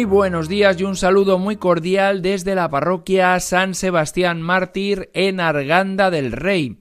Muy 0.00 0.06
buenos 0.06 0.48
días 0.48 0.80
y 0.80 0.84
un 0.84 0.96
saludo 0.96 1.38
muy 1.38 1.56
cordial 1.56 2.22
desde 2.22 2.54
la 2.54 2.70
parroquia 2.70 3.38
San 3.38 3.74
Sebastián 3.74 4.40
Mártir 4.40 5.10
en 5.12 5.40
Arganda 5.40 6.10
del 6.10 6.32
Rey. 6.32 6.78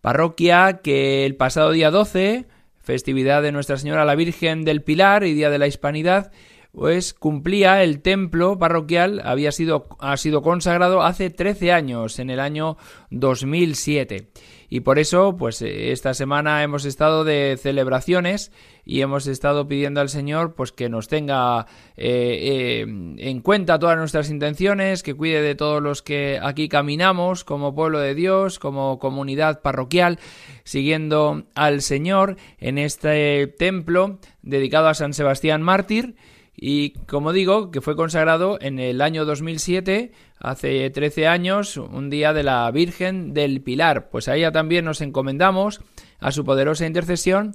Parroquia 0.00 0.80
que 0.80 1.26
el 1.26 1.34
pasado 1.34 1.72
día 1.72 1.90
12, 1.90 2.46
festividad 2.80 3.42
de 3.42 3.50
Nuestra 3.50 3.76
Señora 3.76 4.04
la 4.04 4.14
Virgen 4.14 4.64
del 4.64 4.82
Pilar 4.82 5.24
y 5.24 5.34
Día 5.34 5.50
de 5.50 5.58
la 5.58 5.66
Hispanidad, 5.66 6.30
pues 6.74 7.14
cumplía 7.14 7.82
el 7.82 8.02
templo 8.02 8.58
parroquial, 8.58 9.22
había 9.24 9.52
sido, 9.52 9.86
ha 10.00 10.16
sido 10.16 10.42
consagrado 10.42 11.02
hace 11.02 11.30
13 11.30 11.72
años, 11.72 12.18
en 12.18 12.30
el 12.30 12.40
año 12.40 12.76
2007 13.10 14.30
y 14.74 14.80
por 14.80 14.98
eso 14.98 15.36
pues 15.36 15.62
eh, 15.62 15.92
esta 15.92 16.14
semana 16.14 16.64
hemos 16.64 16.84
estado 16.84 17.22
de 17.22 17.56
celebraciones 17.62 18.50
y 18.84 19.02
hemos 19.02 19.28
estado 19.28 19.68
pidiendo 19.68 20.00
al 20.00 20.08
Señor 20.08 20.54
pues 20.56 20.72
que 20.72 20.88
nos 20.88 21.06
tenga 21.06 21.66
eh, 21.96 22.38
eh, 22.42 22.80
en 22.80 23.40
cuenta 23.40 23.78
todas 23.78 23.96
nuestras 23.96 24.30
intenciones, 24.30 25.04
que 25.04 25.14
cuide 25.14 25.42
de 25.42 25.54
todos 25.54 25.80
los 25.80 26.02
que 26.02 26.40
aquí 26.42 26.68
caminamos 26.68 27.44
como 27.44 27.74
pueblo 27.74 28.00
de 28.00 28.16
Dios, 28.16 28.58
como 28.58 28.98
comunidad 28.98 29.62
parroquial, 29.62 30.18
siguiendo 30.64 31.44
al 31.54 31.80
Señor 31.80 32.36
en 32.58 32.78
este 32.78 33.46
templo 33.46 34.18
dedicado 34.42 34.88
a 34.88 34.94
San 34.94 35.14
Sebastián 35.14 35.62
Mártir 35.62 36.16
y 36.56 36.90
como 37.06 37.32
digo, 37.32 37.70
que 37.70 37.80
fue 37.80 37.96
consagrado 37.96 38.58
en 38.60 38.78
el 38.78 39.00
año 39.00 39.24
2007, 39.24 40.12
hace 40.38 40.90
13 40.90 41.26
años, 41.26 41.76
un 41.76 42.10
día 42.10 42.32
de 42.32 42.42
la 42.42 42.70
Virgen 42.70 43.34
del 43.34 43.60
Pilar. 43.60 44.08
Pues 44.10 44.28
a 44.28 44.36
ella 44.36 44.52
también 44.52 44.84
nos 44.84 45.00
encomendamos, 45.00 45.80
a 46.20 46.30
su 46.30 46.44
poderosa 46.44 46.86
intercesión, 46.86 47.54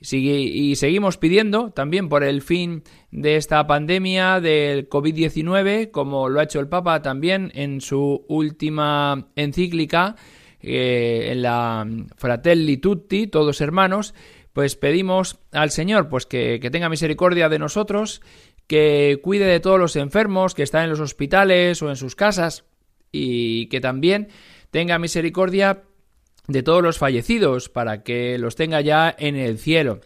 y 0.00 0.76
seguimos 0.76 1.18
pidiendo 1.18 1.70
también 1.72 2.08
por 2.08 2.24
el 2.24 2.40
fin 2.40 2.82
de 3.10 3.36
esta 3.36 3.66
pandemia 3.66 4.40
del 4.40 4.88
COVID-19, 4.88 5.90
como 5.90 6.28
lo 6.30 6.40
ha 6.40 6.44
hecho 6.44 6.58
el 6.58 6.68
Papa 6.68 7.02
también 7.02 7.52
en 7.54 7.82
su 7.82 8.24
última 8.26 9.28
encíclica, 9.36 10.16
eh, 10.62 11.28
en 11.32 11.42
la 11.42 11.86
Fratelli 12.16 12.78
Tutti, 12.78 13.26
todos 13.26 13.60
hermanos, 13.60 14.14
pues 14.52 14.76
pedimos 14.76 15.38
al 15.52 15.70
Señor 15.70 16.08
pues 16.08 16.26
que, 16.26 16.58
tenga 16.70 16.88
misericordia 16.88 17.48
de 17.48 17.58
nosotros, 17.58 18.20
que 18.66 19.20
cuide 19.22 19.46
de 19.46 19.60
todos 19.60 19.78
los 19.78 19.96
enfermos 19.96 20.54
que 20.54 20.62
están 20.62 20.84
en 20.84 20.90
los 20.90 21.00
hospitales 21.00 21.82
o 21.82 21.90
en 21.90 21.96
sus 21.96 22.14
casas 22.14 22.64
y 23.12 23.66
que 23.66 23.80
también 23.80 24.28
tenga 24.70 24.98
misericordia 24.98 25.82
de 26.46 26.62
todos 26.62 26.82
los 26.82 26.98
fallecidos 26.98 27.68
para 27.68 28.02
que 28.02 28.38
los 28.38 28.56
tenga 28.56 28.80
ya 28.80 29.14
en 29.16 29.36
el 29.36 29.58
cielo. 29.58 30.00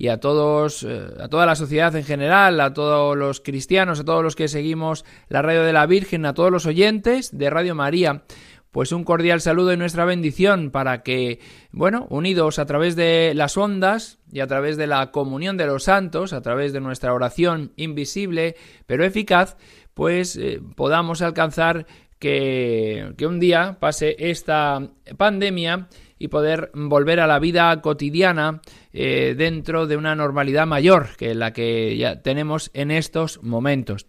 Y 0.00 0.08
a 0.08 0.20
todos 0.20 0.84
eh, 0.84 1.08
a 1.18 1.28
toda 1.28 1.44
la 1.44 1.56
sociedad 1.56 1.94
en 1.96 2.04
general, 2.04 2.60
a 2.60 2.72
todos 2.72 3.16
los 3.16 3.40
cristianos, 3.40 3.98
a 3.98 4.04
todos 4.04 4.22
los 4.22 4.36
que 4.36 4.46
seguimos 4.46 5.04
la 5.28 5.42
radio 5.42 5.64
de 5.64 5.72
la 5.72 5.86
Virgen, 5.86 6.24
a 6.24 6.34
todos 6.34 6.52
los 6.52 6.66
oyentes 6.66 7.36
de 7.36 7.50
Radio 7.50 7.74
María, 7.74 8.22
pues 8.70 8.92
un 8.92 9.04
cordial 9.04 9.40
saludo 9.40 9.72
y 9.72 9.76
nuestra 9.76 10.04
bendición 10.04 10.70
para 10.70 11.02
que, 11.02 11.40
bueno, 11.72 12.06
unidos 12.10 12.58
a 12.58 12.66
través 12.66 12.96
de 12.96 13.32
las 13.34 13.56
ondas 13.56 14.18
y 14.30 14.40
a 14.40 14.46
través 14.46 14.76
de 14.76 14.86
la 14.86 15.10
comunión 15.10 15.56
de 15.56 15.66
los 15.66 15.84
santos, 15.84 16.32
a 16.32 16.42
través 16.42 16.72
de 16.72 16.80
nuestra 16.80 17.12
oración 17.12 17.72
invisible 17.76 18.56
pero 18.86 19.04
eficaz, 19.04 19.56
pues 19.94 20.36
eh, 20.36 20.60
podamos 20.76 21.22
alcanzar 21.22 21.86
que, 22.18 23.14
un 23.26 23.40
día 23.40 23.78
pase 23.80 24.16
esta 24.18 24.90
pandemia 25.16 25.88
y 26.18 26.28
poder 26.28 26.70
volver 26.74 27.20
a 27.20 27.26
la 27.26 27.38
vida 27.38 27.80
cotidiana 27.80 28.60
eh, 28.92 29.34
dentro 29.36 29.86
de 29.86 29.96
una 29.96 30.16
normalidad 30.16 30.66
mayor 30.66 31.16
que 31.16 31.34
la 31.34 31.52
que 31.52 31.96
ya 31.96 32.22
tenemos 32.22 32.70
en 32.74 32.90
estos 32.90 33.42
momentos. 33.42 34.06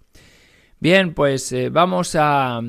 Bien, 0.81 1.13
pues 1.13 1.51
eh, 1.51 1.69
vamos 1.69 2.15
a, 2.17 2.61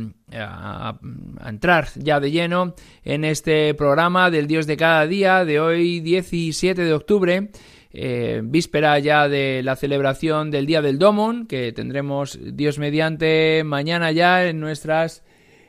entrar 1.47 1.89
ya 1.95 2.19
de 2.19 2.33
lleno 2.33 2.75
en 3.05 3.25
este 3.25 3.73
programa 3.75 4.33
del 4.33 4.49
Dios 4.49 4.67
de 4.67 4.77
cada 4.77 5.07
día 5.07 5.45
de 5.45 5.61
hoy 5.61 6.01
17 6.01 6.83
de 6.83 6.93
octubre, 6.93 7.51
eh, 7.93 8.41
víspera 8.43 8.99
ya 8.99 9.29
de 9.29 9.63
la 9.63 9.77
celebración 9.77 10.51
del 10.51 10.67
Día 10.67 10.83
del 10.83 10.99
Domon, 10.99 11.47
que 11.47 11.71
tendremos 11.71 12.37
Dios 12.43 12.81
mediante 12.81 13.63
mañana 13.65 14.11
ya 14.11 14.45
en 14.45 14.59
nuestras, 14.59 15.23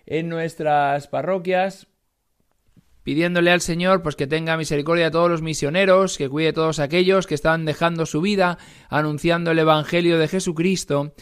en 0.07 0.27
nuestras 0.27 1.07
parroquias, 1.07 1.89
pidiéndole 3.03 3.51
al 3.51 3.61
Señor 3.61 4.01
pues 4.01 4.15
que 4.15 4.25
tenga 4.25 4.57
misericordia 4.57 5.05
de 5.05 5.11
todos 5.11 5.29
los 5.29 5.43
misioneros, 5.43 6.17
que 6.17 6.29
cuide 6.29 6.47
de 6.47 6.53
todos 6.53 6.79
aquellos 6.79 7.27
que 7.27 7.35
están 7.35 7.65
dejando 7.65 8.07
su 8.07 8.19
vida 8.19 8.57
anunciando 8.89 9.51
el 9.51 9.59
Evangelio 9.59 10.17
de 10.17 10.27
Jesucristo 10.27 11.13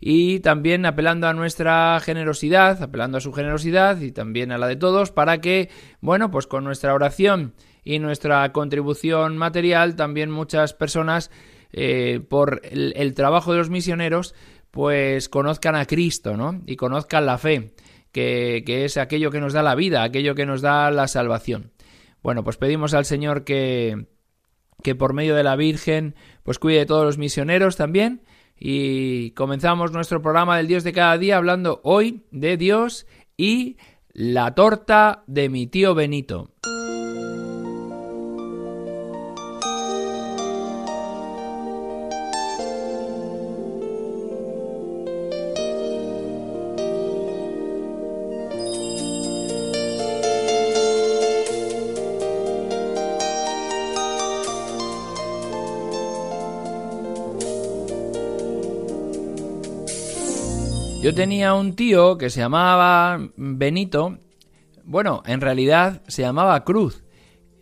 y 0.00 0.40
también 0.40 0.86
apelando 0.86 1.26
a 1.26 1.34
nuestra 1.34 1.98
generosidad, 2.00 2.82
apelando 2.82 3.18
a 3.18 3.20
su 3.20 3.32
generosidad 3.32 4.00
y 4.00 4.12
también 4.12 4.52
a 4.52 4.58
la 4.58 4.68
de 4.68 4.76
todos 4.76 5.10
para 5.10 5.40
que, 5.40 5.70
bueno, 6.00 6.30
pues 6.30 6.46
con 6.46 6.64
nuestra 6.64 6.94
oración 6.94 7.54
y 7.82 7.98
nuestra 7.98 8.52
contribución 8.52 9.36
material 9.36 9.96
también 9.96 10.30
muchas 10.30 10.74
personas 10.74 11.30
eh, 11.72 12.20
por 12.28 12.62
el, 12.64 13.14
trabajo 13.14 13.52
de 13.52 13.58
los 13.58 13.70
misioneros 13.70 14.34
pues 14.70 15.28
conozcan 15.28 15.74
a 15.74 15.86
Cristo, 15.86 16.36
¿no? 16.36 16.62
Y 16.66 16.76
conozcan 16.76 17.26
la 17.26 17.38
fe, 17.38 17.74
que, 18.12 18.62
que 18.64 18.84
es 18.84 18.96
aquello 18.96 19.30
que 19.30 19.40
nos 19.40 19.52
da 19.52 19.62
la 19.62 19.74
vida, 19.74 20.02
aquello 20.02 20.34
que 20.34 20.46
nos 20.46 20.60
da 20.60 20.90
la 20.90 21.08
salvación. 21.08 21.72
Bueno, 22.22 22.44
pues 22.44 22.56
pedimos 22.56 22.94
al 22.94 23.04
Señor 23.04 23.44
que, 23.44 24.06
que 24.82 24.94
por 24.94 25.14
medio 25.14 25.34
de 25.34 25.42
la 25.42 25.56
Virgen 25.56 26.14
pues 26.42 26.58
cuide 26.58 26.78
de 26.78 26.86
todos 26.86 27.04
los 27.04 27.18
misioneros 27.18 27.76
también 27.76 28.22
y 28.58 29.30
comenzamos 29.32 29.92
nuestro 29.92 30.22
programa 30.22 30.56
del 30.56 30.66
Dios 30.66 30.84
de 30.84 30.92
cada 30.92 31.18
día 31.18 31.36
hablando 31.36 31.80
hoy 31.84 32.22
de 32.30 32.56
Dios 32.56 33.06
y 33.36 33.76
la 34.12 34.54
torta 34.54 35.22
de 35.26 35.48
mi 35.48 35.66
tío 35.66 35.94
Benito. 35.94 36.50
Yo 61.00 61.14
tenía 61.14 61.54
un 61.54 61.76
tío 61.76 62.18
que 62.18 62.28
se 62.28 62.40
llamaba 62.40 63.20
Benito, 63.36 64.18
bueno, 64.82 65.22
en 65.26 65.40
realidad 65.40 66.02
se 66.08 66.22
llamaba 66.22 66.64
Cruz. 66.64 67.04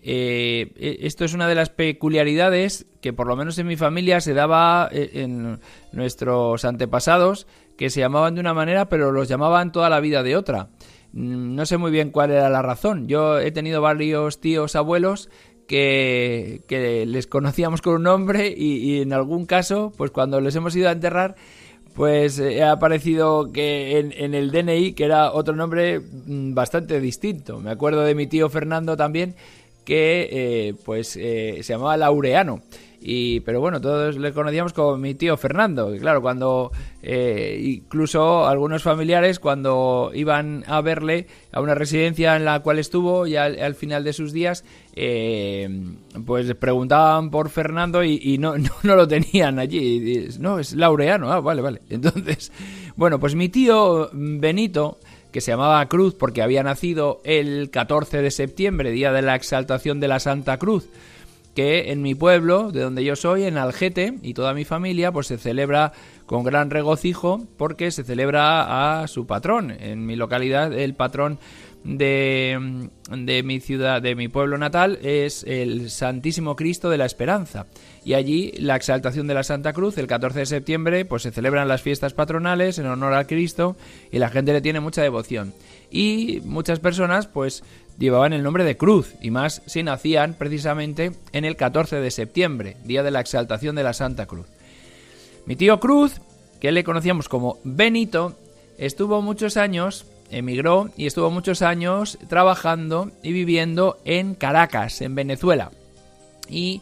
Eh, 0.00 0.72
e, 0.76 1.06
esto 1.06 1.26
es 1.26 1.34
una 1.34 1.46
de 1.46 1.54
las 1.54 1.68
peculiaridades 1.68 2.86
que 3.02 3.12
por 3.12 3.26
lo 3.26 3.36
menos 3.36 3.58
en 3.58 3.66
mi 3.66 3.76
familia 3.76 4.22
se 4.22 4.32
daba 4.32 4.88
eh, 4.90 5.10
en 5.14 5.60
nuestros 5.92 6.64
antepasados, 6.64 7.46
que 7.76 7.90
se 7.90 8.00
llamaban 8.00 8.36
de 8.36 8.40
una 8.40 8.54
manera 8.54 8.88
pero 8.88 9.12
los 9.12 9.28
llamaban 9.28 9.70
toda 9.70 9.90
la 9.90 10.00
vida 10.00 10.22
de 10.22 10.34
otra. 10.34 10.70
Mm, 11.12 11.54
no 11.54 11.66
sé 11.66 11.76
muy 11.76 11.90
bien 11.90 12.10
cuál 12.10 12.30
era 12.30 12.48
la 12.48 12.62
razón. 12.62 13.06
Yo 13.06 13.38
he 13.38 13.50
tenido 13.50 13.82
varios 13.82 14.40
tíos 14.40 14.76
abuelos 14.76 15.28
que, 15.66 16.62
les 17.06 17.26
conocíamos 17.26 17.82
con 17.82 17.96
un 17.96 18.02
nombre 18.04 18.54
y, 18.56 18.76
y 18.76 19.02
en 19.02 19.12
algún 19.12 19.44
caso, 19.44 19.92
pues 19.94 20.10
cuando 20.10 20.40
les 20.40 20.56
hemos 20.56 20.74
ido 20.74 20.88
a 20.88 20.92
enterrar, 20.92 21.36
pues 21.96 22.38
eh, 22.38 22.62
ha 22.62 22.72
aparecido 22.72 23.52
que 23.52 23.98
en, 23.98 24.34
el 24.34 24.50
DNI 24.50 24.92
que 24.92 25.04
era 25.04 25.32
otro 25.32 25.56
nombre 25.56 25.98
mm, 26.00 26.52
bastante 26.52 27.00
distinto. 27.00 27.58
Me 27.58 27.70
acuerdo 27.70 28.02
de 28.02 28.14
mi 28.14 28.26
tío 28.26 28.50
Fernando 28.50 28.98
también 28.98 29.34
que 29.86 30.28
eh, 30.30 30.74
pues 30.84 31.16
eh, 31.16 31.60
se 31.62 31.72
llamaba 31.72 31.96
Laureano. 31.96 32.60
Y, 33.08 33.38
pero 33.40 33.60
bueno, 33.60 33.80
todos 33.80 34.16
le 34.16 34.32
conocíamos 34.32 34.72
como 34.72 34.96
mi 34.96 35.14
tío 35.14 35.36
Fernando. 35.36 35.94
Y 35.94 36.00
claro, 36.00 36.20
cuando 36.20 36.72
eh, 37.04 37.56
incluso 37.62 38.48
algunos 38.48 38.82
familiares 38.82 39.38
cuando 39.38 40.10
iban 40.12 40.64
a 40.66 40.80
verle 40.80 41.28
a 41.52 41.60
una 41.60 41.76
residencia 41.76 42.34
en 42.34 42.44
la 42.44 42.58
cual 42.64 42.80
estuvo 42.80 43.28
ya 43.28 43.44
al, 43.44 43.76
final 43.76 44.02
de 44.02 44.12
sus 44.12 44.32
días, 44.32 44.64
pues 46.26 46.52
preguntaban 46.54 47.30
por 47.30 47.48
Fernando 47.48 48.02
y, 48.02 48.38
no, 48.40 48.54
no, 48.58 48.96
lo 48.96 49.06
tenían 49.06 49.60
allí. 49.60 50.26
no, 50.40 50.58
es 50.58 50.74
Laureano. 50.74 51.30
Ah, 51.30 51.38
vale, 51.38 51.62
vale. 51.62 51.82
Entonces, 51.88 52.50
bueno, 52.96 53.20
pues 53.20 53.36
mi 53.36 53.48
tío 53.48 54.10
Benito 54.12 54.98
que 55.30 55.40
se 55.40 55.52
llamaba 55.52 55.86
Cruz 55.86 56.14
porque 56.14 56.42
había 56.42 56.64
nacido 56.64 57.20
el 57.22 57.70
14 57.70 58.20
de 58.20 58.32
septiembre, 58.32 58.90
día 58.90 59.12
de 59.12 59.22
la 59.22 59.36
exaltación 59.36 60.00
de 60.00 60.08
la 60.08 60.18
Santa 60.18 60.56
Cruz, 60.58 60.88
que 61.56 61.90
en 61.90 62.02
mi 62.02 62.14
pueblo, 62.14 62.70
de 62.70 62.82
donde 62.82 63.02
yo 63.02 63.16
soy, 63.16 63.44
en 63.44 63.56
Algete, 63.56 64.18
y 64.20 64.34
toda 64.34 64.52
mi 64.52 64.66
familia, 64.66 65.10
pues 65.10 65.26
se 65.26 65.38
celebra 65.38 65.92
con 66.26 66.44
gran 66.44 66.68
regocijo 66.70 67.46
porque 67.56 67.90
se 67.90 68.04
celebra 68.04 69.00
a 69.00 69.08
su 69.08 69.26
patrón. 69.26 69.70
En 69.70 70.04
mi 70.04 70.16
localidad, 70.16 70.72
el 70.74 70.92
patrón 70.92 71.38
de, 71.86 72.88
de 73.10 73.42
mi 73.44 73.60
ciudad, 73.60 74.02
de 74.02 74.16
mi 74.16 74.26
pueblo 74.26 74.58
natal, 74.58 74.98
es 75.02 75.44
el 75.44 75.88
Santísimo 75.88 76.56
Cristo 76.56 76.90
de 76.90 76.98
la 76.98 77.06
Esperanza 77.06 77.66
y 78.04 78.14
allí 78.14 78.52
la 78.58 78.74
exaltación 78.74 79.28
de 79.28 79.34
la 79.34 79.44
Santa 79.44 79.72
Cruz, 79.72 79.96
el 79.96 80.08
14 80.08 80.40
de 80.40 80.46
septiembre, 80.46 81.04
pues 81.04 81.22
se 81.22 81.30
celebran 81.30 81.68
las 81.68 81.82
fiestas 81.82 82.12
patronales 82.12 82.78
en 82.78 82.86
honor 82.86 83.14
al 83.14 83.28
Cristo 83.28 83.76
y 84.10 84.18
la 84.18 84.30
gente 84.30 84.52
le 84.52 84.60
tiene 84.60 84.80
mucha 84.80 85.02
devoción. 85.02 85.54
Y 85.90 86.40
muchas 86.44 86.80
personas 86.80 87.28
pues 87.28 87.62
llevaban 87.98 88.32
el 88.32 88.42
nombre 88.42 88.64
de 88.64 88.76
Cruz 88.76 89.14
y 89.20 89.30
más 89.30 89.62
si 89.66 89.84
nacían 89.84 90.34
precisamente 90.34 91.12
en 91.32 91.44
el 91.44 91.56
14 91.56 91.96
de 91.96 92.10
septiembre, 92.10 92.76
día 92.84 93.04
de 93.04 93.12
la 93.12 93.20
exaltación 93.20 93.76
de 93.76 93.84
la 93.84 93.92
Santa 93.92 94.26
Cruz. 94.26 94.46
Mi 95.46 95.54
tío 95.54 95.78
Cruz, 95.78 96.20
que 96.60 96.72
le 96.72 96.82
conocíamos 96.82 97.28
como 97.28 97.58
Benito, 97.62 98.36
estuvo 98.76 99.22
muchos 99.22 99.56
años 99.56 100.04
emigró 100.30 100.90
y 100.96 101.06
estuvo 101.06 101.30
muchos 101.30 101.62
años 101.62 102.18
trabajando 102.28 103.10
y 103.22 103.32
viviendo 103.32 103.98
en 104.04 104.34
Caracas, 104.34 105.00
en 105.00 105.14
Venezuela. 105.14 105.70
Y 106.48 106.80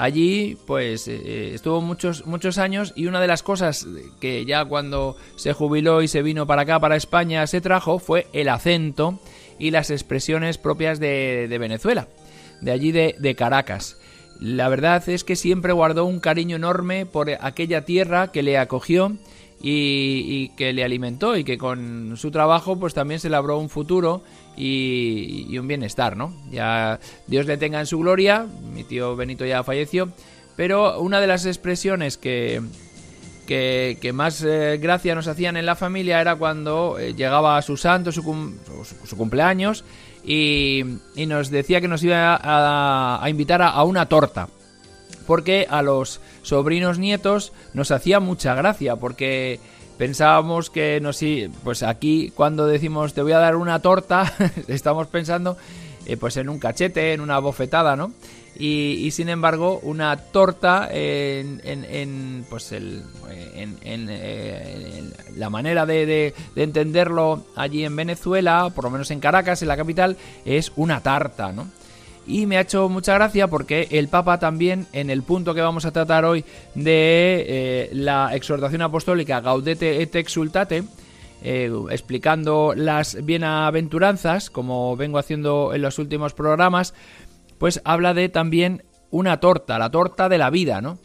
Allí, 0.00 0.56
pues, 0.66 1.08
eh, 1.08 1.20
eh, 1.22 1.50
estuvo 1.54 1.82
muchos, 1.82 2.24
muchos 2.24 2.56
años 2.56 2.94
y 2.96 3.06
una 3.06 3.20
de 3.20 3.26
las 3.26 3.42
cosas 3.42 3.86
que 4.18 4.46
ya 4.46 4.64
cuando 4.64 5.14
se 5.36 5.52
jubiló 5.52 6.00
y 6.00 6.08
se 6.08 6.22
vino 6.22 6.46
para 6.46 6.62
acá, 6.62 6.80
para 6.80 6.96
España, 6.96 7.46
se 7.46 7.60
trajo 7.60 7.98
fue 7.98 8.26
el 8.32 8.48
acento 8.48 9.20
y 9.58 9.72
las 9.72 9.90
expresiones 9.90 10.56
propias 10.56 11.00
de, 11.00 11.54
Venezuela, 11.60 12.08
de 12.62 12.70
allí 12.72 12.92
de, 12.92 13.14
de 13.18 13.34
Caracas. 13.34 13.98
La 14.40 14.70
verdad 14.70 15.06
es 15.06 15.22
que 15.22 15.36
siempre 15.36 15.74
guardó 15.74 16.06
un 16.06 16.18
cariño 16.18 16.56
enorme 16.56 17.04
por 17.04 17.28
aquella 17.38 17.84
tierra 17.84 18.32
que 18.32 18.42
le 18.42 18.56
acogió 18.56 19.18
y, 19.62 20.48
que 20.50 20.72
le 20.72 20.84
alimentó 20.84 21.36
y 21.36 21.44
que 21.44 21.58
con 21.58 22.16
su 22.16 22.30
trabajo 22.30 22.78
pues 22.78 22.94
también 22.94 23.20
se 23.20 23.28
labró 23.28 23.58
un 23.58 23.68
futuro 23.68 24.22
y, 24.56 25.56
un 25.58 25.68
bienestar, 25.68 26.16
¿no? 26.16 26.34
Ya 26.50 26.98
Dios 27.26 27.46
le 27.46 27.56
tenga 27.56 27.80
en 27.80 27.86
su 27.86 27.98
gloria, 27.98 28.46
mi 28.74 28.84
tío 28.84 29.16
Benito 29.16 29.44
ya 29.44 29.62
falleció, 29.62 30.10
pero 30.56 31.00
una 31.00 31.20
de 31.20 31.26
las 31.26 31.44
expresiones 31.46 32.16
que, 32.16 32.62
que, 33.46 34.12
más 34.14 34.42
eh, 34.42 34.78
gracia 34.80 35.14
nos 35.14 35.28
hacían 35.28 35.56
en 35.56 35.66
la 35.66 35.76
familia 35.76 36.20
era 36.20 36.36
cuando 36.36 36.98
eh, 36.98 37.14
llegaba 37.14 37.56
a 37.56 37.62
su 37.62 37.76
santo, 37.76 38.12
su, 38.12 38.22
su, 39.04 39.16
cumpleaños, 39.16 39.84
y, 40.24 40.84
nos 41.26 41.50
decía 41.50 41.80
que 41.80 41.88
nos 41.88 42.02
iba 42.02 42.40
a, 42.42 43.28
invitar 43.28 43.62
a 43.62 43.82
una 43.84 44.06
torta 44.06 44.48
porque 45.26 45.66
a 45.68 45.82
los 45.82 46.20
sobrinos 46.42 46.98
nietos 46.98 47.52
nos 47.74 47.90
hacía 47.90 48.20
mucha 48.20 48.54
gracia, 48.54 48.96
porque 48.96 49.60
pensábamos 49.98 50.70
que 50.70 50.98
nos 51.00 51.20
pues 51.62 51.82
aquí 51.82 52.32
cuando 52.34 52.66
decimos 52.66 53.12
te 53.14 53.22
voy 53.22 53.32
a 53.32 53.38
dar 53.38 53.56
una 53.56 53.80
torta, 53.80 54.32
estamos 54.68 55.06
pensando 55.08 55.56
eh, 56.06 56.16
pues 56.16 56.36
en 56.38 56.48
un 56.48 56.58
cachete, 56.58 57.12
en 57.12 57.20
una 57.20 57.38
bofetada, 57.38 57.96
¿no? 57.96 58.12
Y, 58.58 59.10
sin 59.12 59.28
embargo 59.28 59.78
una 59.82 60.16
torta 60.16 60.88
en, 60.90 61.60
en, 61.64 62.44
pues 62.50 62.72
el, 62.72 63.02
en, 63.54 65.12
la 65.36 65.50
manera 65.50 65.86
de, 65.86 66.34
entenderlo 66.56 67.44
allí 67.56 67.84
en 67.84 67.96
Venezuela, 67.96 68.70
por 68.74 68.84
lo 68.84 68.90
menos 68.90 69.10
en 69.10 69.20
Caracas, 69.20 69.62
en 69.62 69.68
la 69.68 69.76
capital, 69.76 70.16
es 70.44 70.72
una 70.76 71.00
tarta, 71.00 71.52
¿no? 71.52 71.68
Y 72.30 72.46
me 72.46 72.56
ha 72.56 72.60
hecho 72.60 72.88
mucha 72.88 73.14
gracia 73.14 73.48
porque 73.48 73.88
el 73.90 74.08
Papa 74.08 74.38
también 74.38 74.86
en 74.92 75.10
el 75.10 75.22
punto 75.22 75.52
que 75.52 75.60
vamos 75.60 75.84
a 75.84 75.90
tratar 75.90 76.24
hoy 76.24 76.44
de 76.74 77.44
eh, 77.48 77.90
la 77.92 78.34
exhortación 78.34 78.82
apostólica 78.82 79.40
Gaudete 79.40 80.00
et 80.00 80.14
Exultate, 80.14 80.84
eh, 81.42 81.72
explicando 81.90 82.72
las 82.76 83.24
bienaventuranzas, 83.24 84.48
como 84.48 84.96
vengo 84.96 85.18
haciendo 85.18 85.74
en 85.74 85.82
los 85.82 85.98
últimos 85.98 86.32
programas, 86.32 86.94
pues 87.58 87.80
habla 87.84 88.14
de 88.14 88.28
también 88.28 88.84
una 89.10 89.40
torta, 89.40 89.78
la 89.78 89.90
torta 89.90 90.28
de 90.28 90.38
la 90.38 90.50
vida, 90.50 90.80
¿no? 90.80 90.98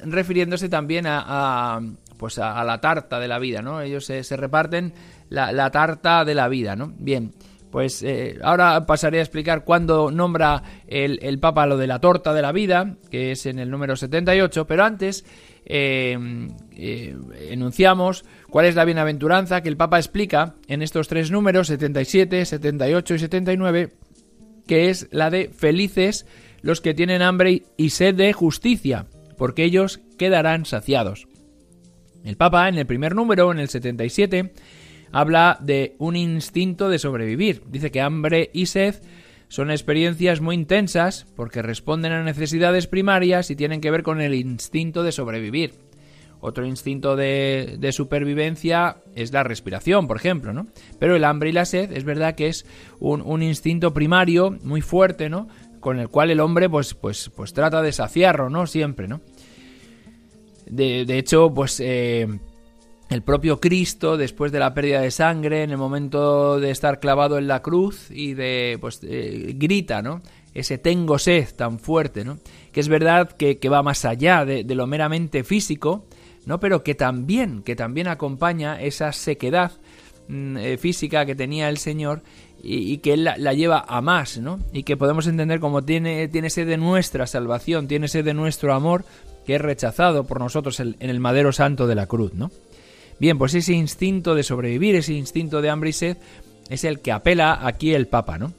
Refiriéndose 0.00 0.68
también 0.68 1.04
a, 1.06 1.80
pues 2.16 2.38
a, 2.38 2.64
la 2.64 2.80
tarta 2.80 3.20
de 3.20 3.28
la 3.28 3.38
vida, 3.38 3.62
¿no? 3.62 3.80
Ellos 3.80 4.04
se, 4.04 4.22
reparten 4.36 4.94
la, 5.28 5.52
la, 5.52 5.70
tarta 5.70 6.24
de 6.24 6.34
la 6.34 6.48
vida, 6.48 6.74
¿no? 6.74 6.92
Bien. 6.98 7.32
Pues 7.72 8.02
eh, 8.02 8.38
ahora 8.42 8.84
pasaré 8.84 9.18
a 9.18 9.22
explicar 9.22 9.64
cuándo 9.64 10.10
nombra 10.10 10.62
el, 10.86 11.38
Papa 11.40 11.66
lo 11.66 11.78
de 11.78 11.86
la 11.86 12.00
torta 12.00 12.34
de 12.34 12.42
la 12.42 12.52
vida, 12.52 12.98
que 13.10 13.32
es 13.32 13.46
en 13.46 13.58
el 13.58 13.70
número 13.70 13.96
78, 13.96 14.66
pero 14.66 14.84
antes 14.84 15.24
eh, 15.64 16.18
eh, 16.76 17.16
enunciamos 17.48 18.26
cuál 18.50 18.66
es 18.66 18.74
la 18.74 18.84
bienaventuranza 18.84 19.62
que 19.62 19.70
el 19.70 19.78
Papa 19.78 19.96
explica 19.96 20.54
en 20.68 20.82
estos 20.82 21.08
tres 21.08 21.30
números, 21.30 21.68
77, 21.68 22.44
78 22.44 23.14
y 23.14 23.18
79, 23.18 23.92
que 24.66 24.90
es 24.90 25.08
la 25.10 25.30
de 25.30 25.48
felices 25.48 26.26
los 26.60 26.82
que 26.82 26.92
tienen 26.92 27.22
hambre 27.22 27.62
y 27.78 27.88
sed 27.88 28.14
de 28.14 28.34
justicia, 28.34 29.06
porque 29.38 29.64
ellos 29.64 30.00
quedarán 30.18 30.66
saciados. 30.66 31.26
El 32.22 32.36
Papa 32.36 32.68
en 32.68 32.76
el 32.76 32.84
primer 32.84 33.14
número, 33.14 33.50
en 33.50 33.60
el 33.60 33.70
77, 33.70 34.52
habla 35.12 35.58
de 35.60 35.94
un 35.98 36.16
instinto 36.16 36.88
de 36.88 36.98
sobrevivir. 36.98 37.62
Dice 37.68 37.90
que 37.90 38.00
hambre 38.00 38.50
y 38.52 38.66
sed 38.66 38.96
son 39.48 39.70
experiencias 39.70 40.40
muy 40.40 40.54
intensas 40.54 41.26
porque 41.36 41.60
responden 41.60 42.12
a 42.12 42.24
necesidades 42.24 42.86
primarias 42.86 43.50
y 43.50 43.56
tienen 43.56 43.82
que 43.82 43.90
ver 43.90 44.02
con 44.02 44.20
el 44.22 44.34
instinto 44.34 45.02
de 45.02 45.12
sobrevivir. 45.12 45.74
Otro 46.40 46.66
instinto 46.66 47.14
de, 47.14 47.90
supervivencia 47.92 48.96
es 49.14 49.32
la 49.32 49.44
respiración, 49.44 50.08
por 50.08 50.16
ejemplo, 50.16 50.52
¿no? 50.52 50.66
Pero 50.98 51.14
el 51.14 51.22
hambre 51.22 51.50
y 51.50 51.52
la 51.52 51.66
sed 51.66 51.92
es 51.92 52.02
verdad 52.02 52.34
que 52.34 52.48
es 52.48 52.66
un, 52.98 53.42
instinto 53.42 53.94
primario 53.94 54.50
muy 54.64 54.80
fuerte, 54.80 55.28
¿no? 55.28 55.46
Con 55.78 56.00
el 56.00 56.08
cual 56.08 56.30
el 56.30 56.40
hombre 56.40 56.68
pues, 56.68 56.94
pues, 56.94 57.30
pues 57.36 57.52
trata 57.52 57.80
de 57.80 57.92
saciarlo, 57.92 58.50
¿no? 58.50 58.66
Siempre, 58.66 59.06
¿no? 59.06 59.20
De, 60.66 61.18
hecho, 61.18 61.52
pues 61.54 61.78
eh, 61.78 62.26
el 63.12 63.22
propio 63.22 63.60
Cristo, 63.60 64.16
después 64.16 64.52
de 64.52 64.58
la 64.58 64.74
pérdida 64.74 65.00
de 65.00 65.10
sangre, 65.10 65.62
en 65.62 65.70
el 65.70 65.78
momento 65.78 66.58
de 66.60 66.70
estar 66.70 67.00
clavado 67.00 67.38
en 67.38 67.48
la 67.48 67.62
cruz 67.62 68.10
y 68.10 68.34
de, 68.34 68.78
pues, 68.80 69.00
eh, 69.02 69.54
grita, 69.56 70.02
¿no? 70.02 70.22
Ese 70.54 70.78
tengo 70.78 71.18
sed 71.18 71.48
tan 71.56 71.78
fuerte, 71.78 72.24
¿no? 72.24 72.38
Que 72.72 72.80
es 72.80 72.88
verdad 72.88 73.32
que, 73.32 73.56
va 73.68 73.82
más 73.82 74.04
allá 74.04 74.44
de, 74.44 74.64
lo 74.64 74.86
meramente 74.86 75.44
físico, 75.44 76.04
¿no? 76.46 76.60
Pero 76.60 76.82
que 76.82 76.94
también, 76.94 77.62
que 77.62 77.76
también 77.76 78.08
acompaña 78.08 78.80
esa 78.80 79.12
sequedad 79.12 79.72
mm, 80.28 80.56
eh, 80.58 80.76
física 80.76 81.24
que 81.24 81.34
tenía 81.34 81.68
el 81.68 81.78
Señor 81.78 82.22
y, 82.62 82.98
que 82.98 83.14
Él 83.14 83.24
la, 83.24 83.52
lleva 83.54 83.84
a 83.88 84.00
más, 84.00 84.38
¿no? 84.38 84.60
Y 84.72 84.84
que 84.84 84.96
podemos 84.96 85.26
entender 85.26 85.58
como 85.58 85.82
tiene, 85.82 86.28
tiene 86.28 86.50
sed 86.50 86.66
de 86.66 86.76
nuestra 86.76 87.26
salvación, 87.26 87.88
tiene 87.88 88.08
sed 88.08 88.24
de 88.24 88.34
nuestro 88.34 88.74
amor, 88.74 89.04
que 89.46 89.56
es 89.56 89.60
rechazado 89.60 90.24
por 90.24 90.38
nosotros 90.38 90.78
en 90.78 90.96
el 91.00 91.18
madero 91.18 91.52
santo 91.52 91.86
de 91.86 91.94
la 91.94 92.06
cruz, 92.06 92.34
¿no? 92.34 92.50
Bien, 93.22 93.38
pues 93.38 93.54
ese 93.54 93.72
instinto 93.72 94.34
de 94.34 94.42
sobrevivir, 94.42 94.96
ese 94.96 95.12
instinto 95.12 95.62
de 95.62 95.70
hambre 95.70 95.90
y 95.90 95.92
sed, 95.92 96.16
es 96.68 96.82
el 96.82 96.98
que 96.98 97.12
apela 97.12 97.56
aquí 97.64 97.94
el 97.94 98.08
Papa, 98.08 98.36
¿no? 98.36 98.52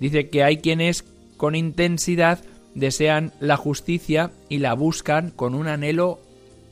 Dice 0.00 0.30
que 0.30 0.42
hay 0.42 0.56
quienes 0.56 1.04
con 1.36 1.54
intensidad 1.54 2.38
desean 2.74 3.34
la 3.38 3.58
justicia 3.58 4.30
y 4.48 4.60
la 4.60 4.72
buscan 4.72 5.30
con 5.30 5.54
un 5.54 5.68
anhelo 5.68 6.20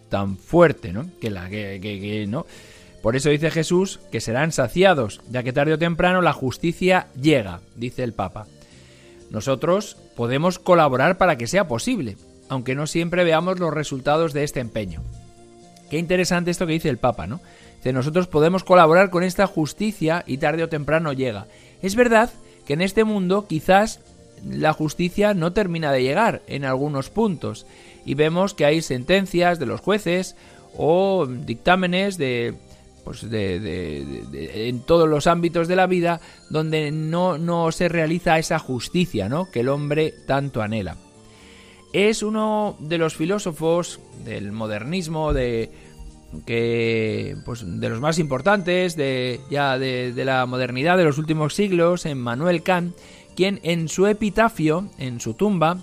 tan 0.09 0.38
fuerte, 0.38 0.95
¿no? 0.95 1.11
Que 1.21 1.28
la 1.28 1.50
que, 1.50 2.25
no. 2.26 2.47
Por 3.02 3.16
eso 3.16 3.28
dice 3.28 3.50
Jesús 3.50 4.00
que 4.11 4.23
serán 4.23 4.50
saciados, 4.50 5.21
ya 5.31 5.43
que 5.43 5.52
tarde 5.52 5.75
o 5.75 5.78
temprano 5.78 6.23
la 6.23 6.33
justicia 6.33 7.09
llega, 7.21 7.61
dice 7.75 8.02
el 8.02 8.14
Papa. 8.14 8.47
Nosotros 9.28 9.99
podemos 10.16 10.59
colaborar 10.59 11.19
para 11.19 11.37
que 11.37 11.49
sea 11.49 11.69
posible, 11.69 12.16
aunque 12.49 12.75
no 12.75 12.87
siempre 12.87 13.25
veamos 13.25 13.59
los 13.59 13.75
resultados 13.75 14.33
de 14.33 14.43
este 14.43 14.61
empeño. 14.61 15.02
Qué 15.90 15.99
interesante 15.99 16.50
esto 16.50 16.66
que 16.66 16.75
dice 16.75 16.88
el 16.88 16.99
Papa, 16.99 17.26
¿no? 17.26 17.40
De 17.85 17.93
nosotros 17.93 18.26
podemos 18.26 18.64
colaborar 18.64 19.11
con 19.11 19.23
esta 19.23 19.47
justicia 19.47 20.25
y 20.26 20.38
tarde 20.38 20.64
o 20.64 20.69
temprano 20.69 21.12
llega. 21.12 21.47
Es 21.83 21.95
verdad 21.95 22.31
que 22.66 22.73
en 22.75 22.83
este 22.83 23.05
mundo 23.05 23.47
quizás 23.47 24.00
la 24.45 24.73
justicia 24.73 25.35
no 25.35 25.52
termina 25.52 25.93
de 25.93 26.02
llegar 26.02 26.43
en 26.47 26.64
algunos 26.64 27.11
puntos 27.11 27.66
y 28.05 28.14
vemos 28.14 28.55
que 28.55 28.64
hay 28.64 28.83
sentencias 28.83 29.59
de 29.59 29.66
los 29.66 29.81
jueces 29.81 30.37
o 30.76 31.26
dictámenes 31.26 32.19
de 32.19 32.55
pues 33.05 33.31
de, 33.31 34.69
en 34.69 34.81
todos 34.81 35.09
los 35.09 35.28
ámbitos 35.28 35.69
de 35.69 35.76
la 35.76 35.87
vida 35.87 36.21
donde 36.50 36.90
no, 36.90 37.38
no 37.38 37.71
se 37.71 37.88
realiza 37.88 38.38
esa 38.40 38.59
justicia 38.59 39.28
¿no? 39.28 39.49
que 39.49 39.61
el 39.61 39.69
hombre 39.69 40.12
tanto 40.26 40.61
anhela. 40.61 40.97
Es 41.97 42.23
uno 42.23 42.76
de 42.79 42.99
los 42.99 43.17
filósofos 43.17 44.00
del 44.23 44.53
modernismo, 44.53 45.33
de, 45.33 45.71
que, 46.45 47.38
pues, 47.47 47.65
de 47.65 47.88
los 47.88 48.03
más 48.03 48.19
importantes 48.19 48.97
de, 48.97 49.41
ya 49.50 49.79
de, 49.79 50.12
la 50.23 50.45
modernidad 50.45 50.99
de 50.99 51.05
los 51.05 51.17
últimos 51.17 51.55
siglos, 51.55 52.05
en 52.05 52.19
Manuel 52.19 52.62
Kant, 52.62 52.95
quien 53.35 53.61
en 53.62 53.88
su 53.88 54.07
epitafio, 54.09 54.91
en 54.99 55.21
su 55.21 55.33
tumba, 55.33 55.79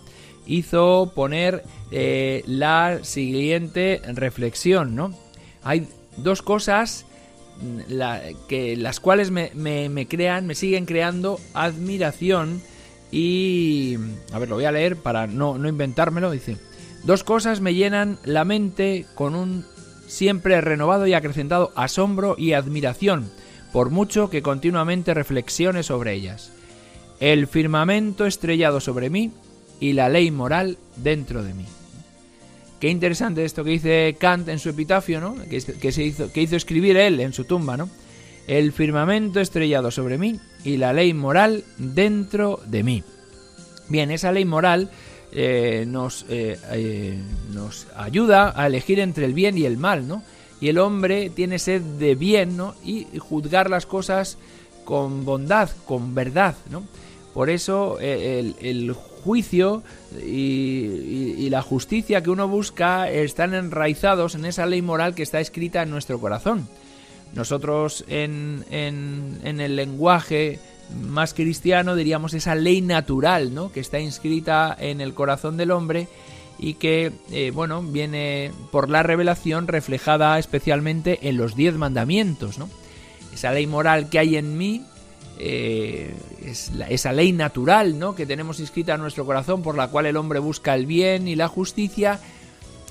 hizo 0.45 1.13
poner 1.15 1.63
eh, 1.89 2.43
la 2.45 2.99
siguiente 3.01 3.99
reflexión, 4.05 4.95
¿no? 4.95 5.15
Hay 5.63 5.87
dos 6.17 6.43
cosas 6.43 7.07
que 8.47 8.77
las 8.77 8.99
cuales 8.99 9.31
me, 9.31 9.49
me, 9.55 10.07
crean, 10.07 10.45
me 10.45 10.53
siguen 10.53 10.85
creando 10.85 11.39
admiración 11.55 12.61
y... 13.13 13.95
A 14.31 14.39
ver, 14.39 14.49
lo 14.49 14.55
voy 14.55 14.65
a 14.65 14.71
leer 14.71 14.97
para 14.97 15.27
no, 15.27 15.59
no 15.59 15.69
inventármelo. 15.69 16.31
Dice, 16.31 16.57
dos 17.03 17.23
cosas 17.23 17.61
me 17.61 17.75
llenan 17.75 18.17
la 18.25 18.43
mente 18.43 19.05
con 19.13 19.35
un 19.35 19.63
siempre 20.07 20.59
renovado 20.61 21.05
y 21.05 21.13
acrecentado 21.13 21.71
asombro 21.75 22.35
y 22.39 22.53
admiración, 22.53 23.29
por 23.71 23.91
mucho 23.91 24.31
que 24.31 24.41
continuamente 24.41 25.13
reflexione 25.13 25.83
sobre 25.83 26.13
ellas. 26.13 26.51
El 27.19 27.45
firmamento 27.45 28.25
estrellado 28.25 28.79
sobre 28.79 29.11
mí 29.11 29.31
y 29.79 29.93
la 29.93 30.09
ley 30.09 30.31
moral 30.31 30.79
dentro 30.95 31.43
de 31.43 31.53
mí. 31.53 31.65
Qué 32.79 32.89
interesante 32.89 33.45
esto 33.45 33.63
que 33.63 33.71
dice 33.71 34.17
Kant 34.19 34.49
en 34.49 34.57
su 34.57 34.69
epitafio, 34.69 35.21
¿no? 35.21 35.35
Que, 35.49 35.61
se 35.61 36.03
hizo, 36.03 36.31
que 36.31 36.41
hizo 36.41 36.55
escribir 36.55 36.97
él 36.97 37.19
en 37.19 37.31
su 37.31 37.45
tumba, 37.45 37.77
¿no? 37.77 37.89
El 38.47 38.71
firmamento 38.71 39.39
estrellado 39.39 39.91
sobre 39.91 40.17
mí 40.17 40.39
y 40.63 40.77
la 40.77 40.93
ley 40.93 41.13
moral 41.13 41.63
dentro 41.77 42.59
de 42.65 42.83
mí. 42.83 43.03
Bien, 43.89 44.11
esa 44.11 44.31
ley 44.31 44.45
moral 44.45 44.89
eh, 45.31 45.85
nos, 45.87 46.25
eh, 46.29 46.59
eh, 46.71 47.17
nos 47.51 47.87
ayuda 47.95 48.53
a 48.55 48.67
elegir 48.67 48.99
entre 48.99 49.25
el 49.25 49.33
bien 49.33 49.57
y 49.57 49.65
el 49.65 49.77
mal, 49.77 50.07
¿no? 50.07 50.23
Y 50.61 50.69
el 50.69 50.77
hombre 50.77 51.29
tiene 51.29 51.59
sed 51.59 51.81
de 51.81 52.15
bien, 52.15 52.55
¿no? 52.55 52.75
Y 52.85 53.07
juzgar 53.17 53.69
las 53.69 53.85
cosas 53.85 54.37
con 54.85 55.25
bondad, 55.25 55.69
con 55.85 56.13
verdad, 56.13 56.55
¿no? 56.69 56.83
Por 57.33 57.49
eso 57.49 57.99
el, 57.99 58.55
el 58.61 58.93
juicio 59.23 59.83
y, 60.21 61.49
la 61.49 61.61
justicia 61.61 62.23
que 62.23 62.31
uno 62.31 62.47
busca 62.47 63.09
están 63.09 63.53
enraizados 63.53 64.33
en 64.33 64.45
esa 64.45 64.65
ley 64.65 64.81
moral 64.81 65.13
que 65.13 65.21
está 65.23 65.39
escrita 65.39 65.83
en 65.83 65.91
nuestro 65.91 66.19
corazón. 66.19 66.67
Nosotros 67.33 68.05
en, 68.07 68.63
en, 68.69 69.59
el 69.59 69.75
lenguaje 69.75 70.59
más 71.01 71.33
cristiano 71.33 71.95
diríamos 71.95 72.33
esa 72.33 72.53
ley 72.53 72.81
natural, 72.81 73.53
¿no? 73.53 73.71
Que 73.71 73.79
está 73.79 73.99
inscrita 73.99 74.75
en 74.79 75.01
el 75.01 75.13
corazón 75.13 75.57
del 75.57 75.71
hombre 75.71 76.07
y 76.59 76.75
que, 76.75 77.11
eh, 77.31 77.51
bueno, 77.51 77.81
viene 77.81 78.51
por 78.71 78.89
la 78.89 79.01
revelación 79.01 79.67
reflejada 79.67 80.37
especialmente 80.37 81.27
en 81.27 81.37
los 81.37 81.55
diez 81.55 81.75
mandamientos, 81.75 82.59
¿no? 82.59 82.69
Esa 83.33 83.51
ley 83.51 83.65
moral 83.65 84.09
que 84.09 84.19
hay 84.19 84.35
en 84.35 84.55
mí 84.55 84.85
eh, 85.39 86.15
es 86.45 86.71
esa 86.89 87.11
ley 87.11 87.31
natural 87.31 87.97
¿no? 87.97 88.13
que 88.13 88.27
tenemos 88.27 88.59
inscrita 88.59 88.93
en 88.93 89.01
nuestro 89.01 89.25
corazón 89.25 89.63
por 89.63 89.75
la 89.75 89.87
cual 89.87 90.05
el 90.05 90.15
hombre 90.15 90.37
busca 90.37 90.75
el 90.75 90.85
bien 90.85 91.27
y 91.27 91.35
la 91.35 91.47
justicia 91.47 92.19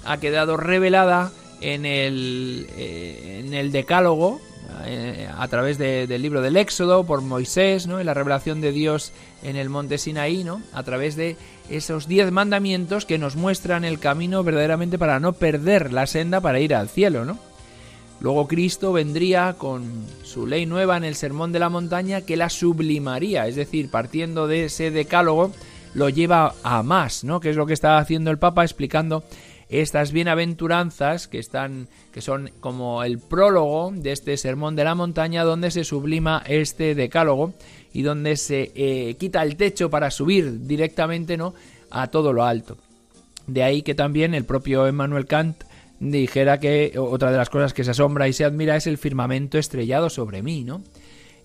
ha 0.04 0.16
quedado 0.18 0.56
revelada 0.56 1.30
en 1.62 1.86
el, 1.86 2.66
eh, 2.76 3.42
en 3.44 3.54
el 3.54 3.72
decálogo 3.72 4.40
eh, 4.84 5.28
a 5.36 5.48
través 5.48 5.78
del 5.78 6.22
libro 6.22 6.40
del 6.40 6.56
Éxodo 6.56 7.04
por 7.04 7.20
Moisés, 7.20 7.86
¿no? 7.86 8.00
en 8.00 8.06
la 8.06 8.14
revelación 8.14 8.60
de 8.60 8.72
Dios 8.72 9.12
en 9.42 9.56
el 9.56 9.68
monte 9.68 9.98
Sinaí, 9.98 10.44
¿no? 10.44 10.60
a 10.72 10.82
través 10.82 11.14
de 11.14 11.36
esos 11.70 12.08
diez 12.08 12.30
mandamientos 12.32 13.06
que 13.06 13.18
nos 13.18 13.36
muestran 13.36 13.84
el 13.84 13.98
camino 13.98 14.42
verdaderamente 14.42 14.98
para 14.98 15.20
no 15.20 15.34
perder 15.34 15.92
la 15.92 16.06
senda 16.06 16.40
para 16.40 16.60
ir 16.60 16.74
al 16.74 16.88
cielo, 16.88 17.24
¿no? 17.24 17.38
Luego 18.20 18.46
Cristo 18.46 18.92
vendría 18.92 19.54
con 19.58 19.84
su 20.22 20.46
ley 20.46 20.64
nueva 20.64 20.96
en 20.96 21.02
el 21.02 21.16
Sermón 21.16 21.50
de 21.50 21.58
la 21.58 21.68
Montaña 21.68 22.20
que 22.20 22.36
la 22.36 22.50
sublimaría, 22.50 23.48
es 23.48 23.56
decir, 23.56 23.90
partiendo 23.90 24.46
de 24.46 24.66
ese 24.66 24.92
decálogo, 24.92 25.50
lo 25.94 26.08
lleva 26.08 26.54
a 26.62 26.82
más, 26.84 27.24
¿no? 27.24 27.40
Que 27.40 27.50
es 27.50 27.56
lo 27.56 27.66
que 27.66 27.74
está 27.74 27.98
haciendo 27.98 28.30
el 28.30 28.38
Papa 28.38 28.62
explicando 28.62 29.24
estas 29.72 30.12
bienaventuranzas 30.12 31.28
que 31.28 31.38
están 31.38 31.88
que 32.12 32.20
son 32.20 32.50
como 32.60 33.02
el 33.04 33.18
prólogo 33.18 33.92
de 33.94 34.12
este 34.12 34.36
sermón 34.36 34.76
de 34.76 34.84
la 34.84 34.94
montaña 34.94 35.44
donde 35.44 35.70
se 35.70 35.84
sublima 35.84 36.42
este 36.46 36.94
decálogo 36.94 37.54
y 37.92 38.02
donde 38.02 38.36
se 38.36 38.70
eh, 38.74 39.16
quita 39.18 39.42
el 39.42 39.56
techo 39.56 39.90
para 39.90 40.10
subir 40.10 40.66
directamente 40.66 41.36
no 41.36 41.54
a 41.90 42.08
todo 42.08 42.32
lo 42.32 42.44
alto 42.44 42.76
de 43.46 43.62
ahí 43.62 43.82
que 43.82 43.94
también 43.94 44.34
el 44.34 44.44
propio 44.44 44.86
Emmanuel 44.86 45.26
Kant 45.26 45.64
dijera 46.10 46.58
que 46.58 46.94
otra 46.98 47.30
de 47.30 47.36
las 47.36 47.48
cosas 47.48 47.72
que 47.72 47.84
se 47.84 47.92
asombra 47.92 48.26
y 48.26 48.32
se 48.32 48.44
admira 48.44 48.76
es 48.76 48.86
el 48.86 48.98
firmamento 48.98 49.56
estrellado 49.56 50.10
sobre 50.10 50.42
mí, 50.42 50.64
¿no? 50.64 50.82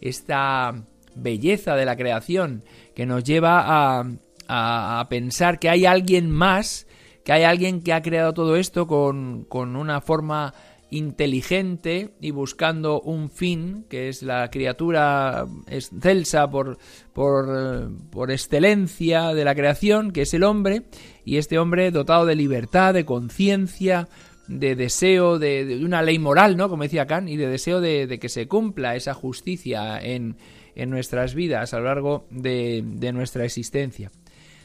Esta 0.01 0.73
belleza 1.15 1.75
de 1.75 1.85
la 1.85 1.95
creación 1.95 2.63
que 2.95 3.05
nos 3.05 3.23
lleva 3.23 3.99
a, 3.99 4.05
a, 4.47 5.07
pensar 5.09 5.59
que 5.59 5.69
hay 5.69 5.85
alguien 5.85 6.29
más, 6.31 6.86
que 7.27 7.33
hay 7.33 7.43
alguien 7.43 7.81
que 7.81 7.91
ha 7.91 8.01
creado 8.01 8.33
todo 8.33 8.55
esto 8.55 8.87
con, 8.87 9.43
con 9.43 9.75
una 9.75 9.99
forma 9.99 10.53
inteligente 10.89 12.11
y 12.21 12.31
buscando 12.31 13.01
un 13.01 13.29
fin, 13.29 13.83
que 13.89 14.07
es 14.07 14.23
la 14.23 14.49
criatura 14.49 15.45
excelsa 15.67 16.49
por, 16.49 16.77
por, 17.11 17.91
por, 18.11 18.31
excelencia 18.31 19.33
de 19.33 19.43
la 19.43 19.55
creación, 19.55 20.11
que 20.11 20.21
es 20.21 20.33
el 20.33 20.43
hombre, 20.45 20.83
y 21.25 21.35
este 21.35 21.59
hombre 21.59 21.91
dotado 21.91 22.25
de 22.25 22.35
libertad, 22.35 22.93
de 22.93 23.03
conciencia, 23.03 24.07
de 24.47 24.77
deseo 24.77 25.37
de, 25.37 25.81
una 25.83 26.03
ley 26.03 26.19
moral, 26.19 26.55
¿no? 26.55 26.69
Como 26.69 26.83
decía 26.83 27.07
Kant, 27.07 27.27
y 27.27 27.35
de 27.35 27.49
deseo 27.49 27.81
de, 27.81 28.19
que 28.21 28.29
se 28.29 28.47
cumpla 28.47 28.95
esa 28.95 29.13
justicia 29.13 29.99
en, 29.99 30.37
en 30.75 30.89
nuestras 30.89 31.35
vidas 31.35 31.73
a 31.73 31.79
lo 31.79 31.87
largo 31.87 32.25
de, 32.29 32.85
de, 32.85 33.11
nuestra 33.11 33.43
existencia. 33.43 34.11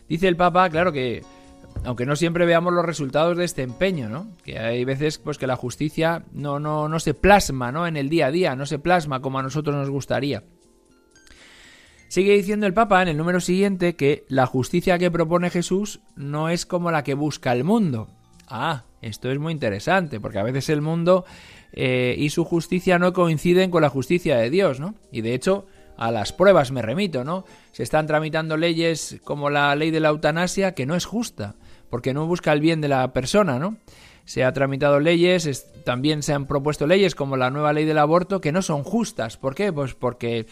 Dice 0.08 0.28
el 0.28 0.36
Papa, 0.36 0.70
claro 0.70 0.92
que, 0.92 1.22
aunque 1.84 2.06
no 2.06 2.16
siempre 2.16 2.46
veamos 2.46 2.72
los 2.72 2.84
resultados 2.84 3.36
de 3.36 3.44
este 3.44 3.62
empeño, 3.62 4.08
¿no? 4.08 4.28
Que 4.44 4.58
hay 4.58 4.84
veces 4.84 5.18
pues 5.18 5.38
que 5.38 5.46
la 5.46 5.56
justicia 5.56 6.24
no, 6.32 6.60
no, 6.60 6.88
no 6.88 7.00
se 7.00 7.14
plasma, 7.14 7.72
¿no? 7.72 7.86
En 7.86 7.96
el 7.96 8.08
día 8.08 8.26
a 8.26 8.30
día, 8.30 8.56
no 8.56 8.66
se 8.66 8.78
plasma 8.78 9.20
como 9.20 9.38
a 9.38 9.42
nosotros 9.42 9.74
nos 9.74 9.90
gustaría. 9.90 10.44
Sigue 12.08 12.34
diciendo 12.34 12.66
el 12.66 12.74
Papa 12.74 13.00
en 13.02 13.08
el 13.08 13.16
número 13.16 13.40
siguiente 13.40 13.96
que 13.96 14.24
la 14.28 14.46
justicia 14.46 14.98
que 14.98 15.10
propone 15.10 15.48
Jesús 15.48 16.00
no 16.14 16.50
es 16.50 16.66
como 16.66 16.90
la 16.90 17.04
que 17.04 17.14
busca 17.14 17.52
el 17.52 17.64
mundo. 17.64 18.08
Ah, 18.46 18.84
esto 19.00 19.30
es 19.30 19.38
muy 19.38 19.52
interesante, 19.52 20.20
porque 20.20 20.38
a 20.38 20.42
veces 20.42 20.68
el 20.68 20.82
mundo 20.82 21.24
eh, 21.72 22.14
y 22.18 22.28
su 22.28 22.44
justicia 22.44 22.98
no 22.98 23.14
coinciden 23.14 23.70
con 23.70 23.80
la 23.80 23.88
justicia 23.88 24.36
de 24.36 24.50
Dios, 24.50 24.78
¿no? 24.78 24.94
Y 25.10 25.22
de 25.22 25.32
hecho, 25.32 25.66
a 25.96 26.10
las 26.10 26.32
pruebas 26.32 26.70
me 26.70 26.82
remito, 26.82 27.24
¿no? 27.24 27.44
Se 27.72 27.82
están 27.82 28.06
tramitando 28.06 28.56
leyes 28.56 29.18
como 29.24 29.48
la 29.48 29.74
ley 29.74 29.90
de 29.90 30.00
la 30.00 30.10
eutanasia 30.10 30.74
que 30.74 30.84
no 30.84 30.94
es 30.94 31.06
justa, 31.06 31.54
porque 31.92 32.14
no 32.14 32.26
busca 32.26 32.54
el 32.54 32.60
bien 32.60 32.80
de 32.80 32.88
la 32.88 33.12
persona, 33.12 33.58
¿no? 33.58 33.76
Se 34.24 34.44
ha 34.44 34.52
tramitado 34.54 34.98
leyes, 34.98 35.66
también 35.84 36.22
se 36.22 36.32
han 36.32 36.46
propuesto 36.46 36.86
leyes 36.86 37.14
como 37.14 37.36
la 37.36 37.50
nueva 37.50 37.74
ley 37.74 37.84
del 37.84 37.98
aborto 37.98 38.40
que 38.40 38.50
no 38.50 38.62
son 38.62 38.82
justas. 38.82 39.36
¿Por 39.36 39.54
qué? 39.54 39.74
Pues 39.74 39.92
porque 39.92 40.46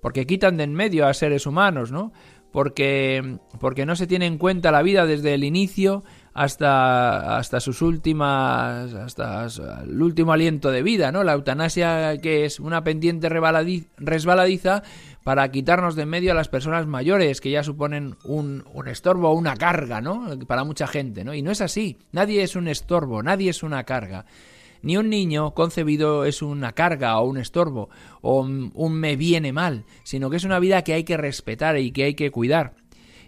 porque 0.00 0.26
quitan 0.26 0.56
de 0.56 0.64
en 0.64 0.74
medio 0.74 1.06
a 1.06 1.14
seres 1.14 1.46
humanos, 1.46 1.92
¿no? 1.92 2.12
Porque 2.50 3.38
porque 3.60 3.86
no 3.86 3.94
se 3.94 4.08
tiene 4.08 4.26
en 4.26 4.38
cuenta 4.38 4.72
la 4.72 4.82
vida 4.82 5.06
desde 5.06 5.34
el 5.34 5.44
inicio 5.44 6.02
hasta, 6.34 7.36
hasta 7.36 7.60
sus 7.60 7.80
últimas, 7.80 8.92
hasta 8.92 9.46
el 9.84 10.02
último 10.02 10.32
aliento 10.32 10.72
de 10.72 10.82
vida, 10.82 11.12
¿no? 11.12 11.22
La 11.22 11.34
eutanasia 11.34 12.18
que 12.18 12.44
es 12.44 12.58
una 12.58 12.82
pendiente 12.82 13.28
resbaladiza 13.28 14.82
para 15.24 15.50
quitarnos 15.50 15.94
de 15.94 16.02
en 16.02 16.08
medio 16.08 16.32
a 16.32 16.34
las 16.34 16.48
personas 16.48 16.86
mayores 16.86 17.40
que 17.40 17.50
ya 17.50 17.62
suponen 17.62 18.16
un, 18.24 18.64
un 18.72 18.88
estorbo 18.88 19.30
o 19.30 19.34
una 19.34 19.56
carga, 19.56 20.00
¿no? 20.00 20.38
Para 20.46 20.64
mucha 20.64 20.86
gente, 20.86 21.24
¿no? 21.24 21.34
Y 21.34 21.42
no 21.42 21.50
es 21.50 21.60
así. 21.60 21.98
Nadie 22.12 22.42
es 22.42 22.56
un 22.56 22.68
estorbo, 22.68 23.22
nadie 23.22 23.50
es 23.50 23.62
una 23.62 23.84
carga. 23.84 24.26
Ni 24.82 24.96
un 24.96 25.10
niño 25.10 25.54
concebido 25.54 26.24
es 26.24 26.42
una 26.42 26.72
carga 26.72 27.18
o 27.18 27.28
un 27.28 27.38
estorbo 27.38 27.88
o 28.20 28.40
un 28.40 28.92
me 28.94 29.16
viene 29.16 29.52
mal, 29.52 29.84
sino 30.02 30.28
que 30.28 30.36
es 30.36 30.44
una 30.44 30.58
vida 30.58 30.82
que 30.82 30.94
hay 30.94 31.04
que 31.04 31.16
respetar 31.16 31.78
y 31.78 31.92
que 31.92 32.04
hay 32.04 32.14
que 32.14 32.32
cuidar 32.32 32.74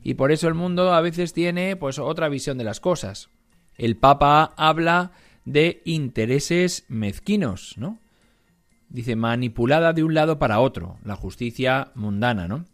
y 0.04 0.14
por 0.14 0.30
eso 0.30 0.46
el 0.46 0.54
mundo 0.54 0.92
a 0.92 1.00
veces 1.00 1.32
tiene 1.32 1.74
pues 1.76 1.98
otra 1.98 2.28
visión 2.28 2.58
de 2.58 2.64
las 2.64 2.78
cosas. 2.78 3.30
El 3.76 3.96
Papa 3.96 4.52
habla 4.56 5.12
de 5.46 5.80
intereses 5.86 6.84
mezquinos, 6.88 7.74
¿no? 7.78 7.98
Dice 8.94 9.16
manipulada 9.16 9.92
de 9.92 10.04
un 10.04 10.14
lado 10.14 10.38
para 10.38 10.60
otro, 10.60 10.98
la 11.04 11.16
justicia 11.16 11.90
mundana, 11.96 12.46
¿no? 12.46 12.64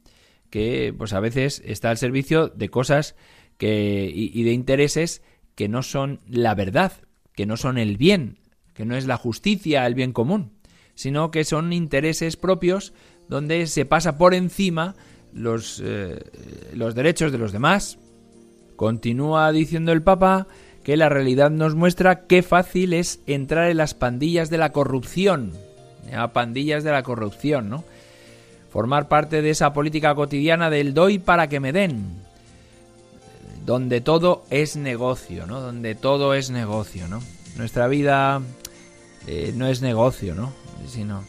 que 0.51 0.95
pues 0.97 1.15
a 1.15 1.21
veces 1.21 1.63
está 1.65 1.89
al 1.89 1.97
servicio 1.97 2.49
de 2.49 2.69
cosas 2.69 3.17
que, 3.57 4.11
y, 4.13 4.43
de 4.43 4.53
intereses 4.53 5.23
que 5.55 5.67
no 5.67 5.83
son 5.83 6.21
la 6.29 6.55
verdad, 6.55 6.93
que 7.35 7.47
no 7.47 7.57
son 7.57 7.79
el 7.79 7.97
bien, 7.97 8.39
que 8.75 8.85
no 8.85 8.97
es 8.97 9.07
la 9.07 9.17
justicia, 9.17 9.87
el 9.87 9.95
bien 9.95 10.13
común, 10.13 10.53
sino 10.95 11.31
que 11.31 11.45
son 11.45 11.73
intereses 11.73 12.37
propios 12.37 12.93
donde 13.31 13.67
se 13.67 13.87
pasa 13.87 14.19
por 14.19 14.35
encima 14.35 14.97
los, 15.33 15.81
eh, 15.83 16.23
los 16.75 16.95
derechos 16.95 17.33
de 17.33 17.39
los 17.39 17.53
demás. 17.53 17.99
Continúa 18.77 19.53
diciendo 19.53 19.91
el 19.91 20.03
Papa 20.03 20.49
que 20.85 20.99
la 20.99 21.09
realidad 21.09 21.51
nos 21.51 21.75
muestra 21.75 22.27
qué 22.27 22.43
fácil 22.43 22.93
es 22.93 23.23
entrar 23.27 23.71
en 23.71 23.79
las 23.79 23.95
pandillas 23.95 24.51
de 24.51 24.59
la 24.59 24.73
corrupción. 24.73 25.53
A 26.15 26.29
pandillas 26.29 26.85
de 26.85 26.93
la 26.93 27.03
corrupción, 27.03 27.69
¿no? 27.69 27.85
Formar 28.71 29.09
parte 29.09 29.43
de 29.43 29.51
esa 29.51 29.73
política 29.73 30.15
cotidiana 30.15 30.71
del 30.71 30.95
doy 30.95 31.19
para 31.19 31.49
que 31.49 31.61
me 31.61 31.73
den. 31.73 32.05
Donde 33.65 34.01
todo 34.01 34.45
es 34.51 34.77
negocio, 34.77 35.47
¿no? 35.47 35.61
Donde 35.61 35.95
todo 35.95 36.35
es 36.35 36.51
negocio, 36.51 37.09
¿no? 37.09 37.21
Nuestra 37.57 37.89
vida 37.89 38.41
eh, 39.27 39.53
no 39.55 39.67
es 39.67 39.83
negocio, 39.83 40.35
¿no? 40.35 40.53
Sino 40.87 41.23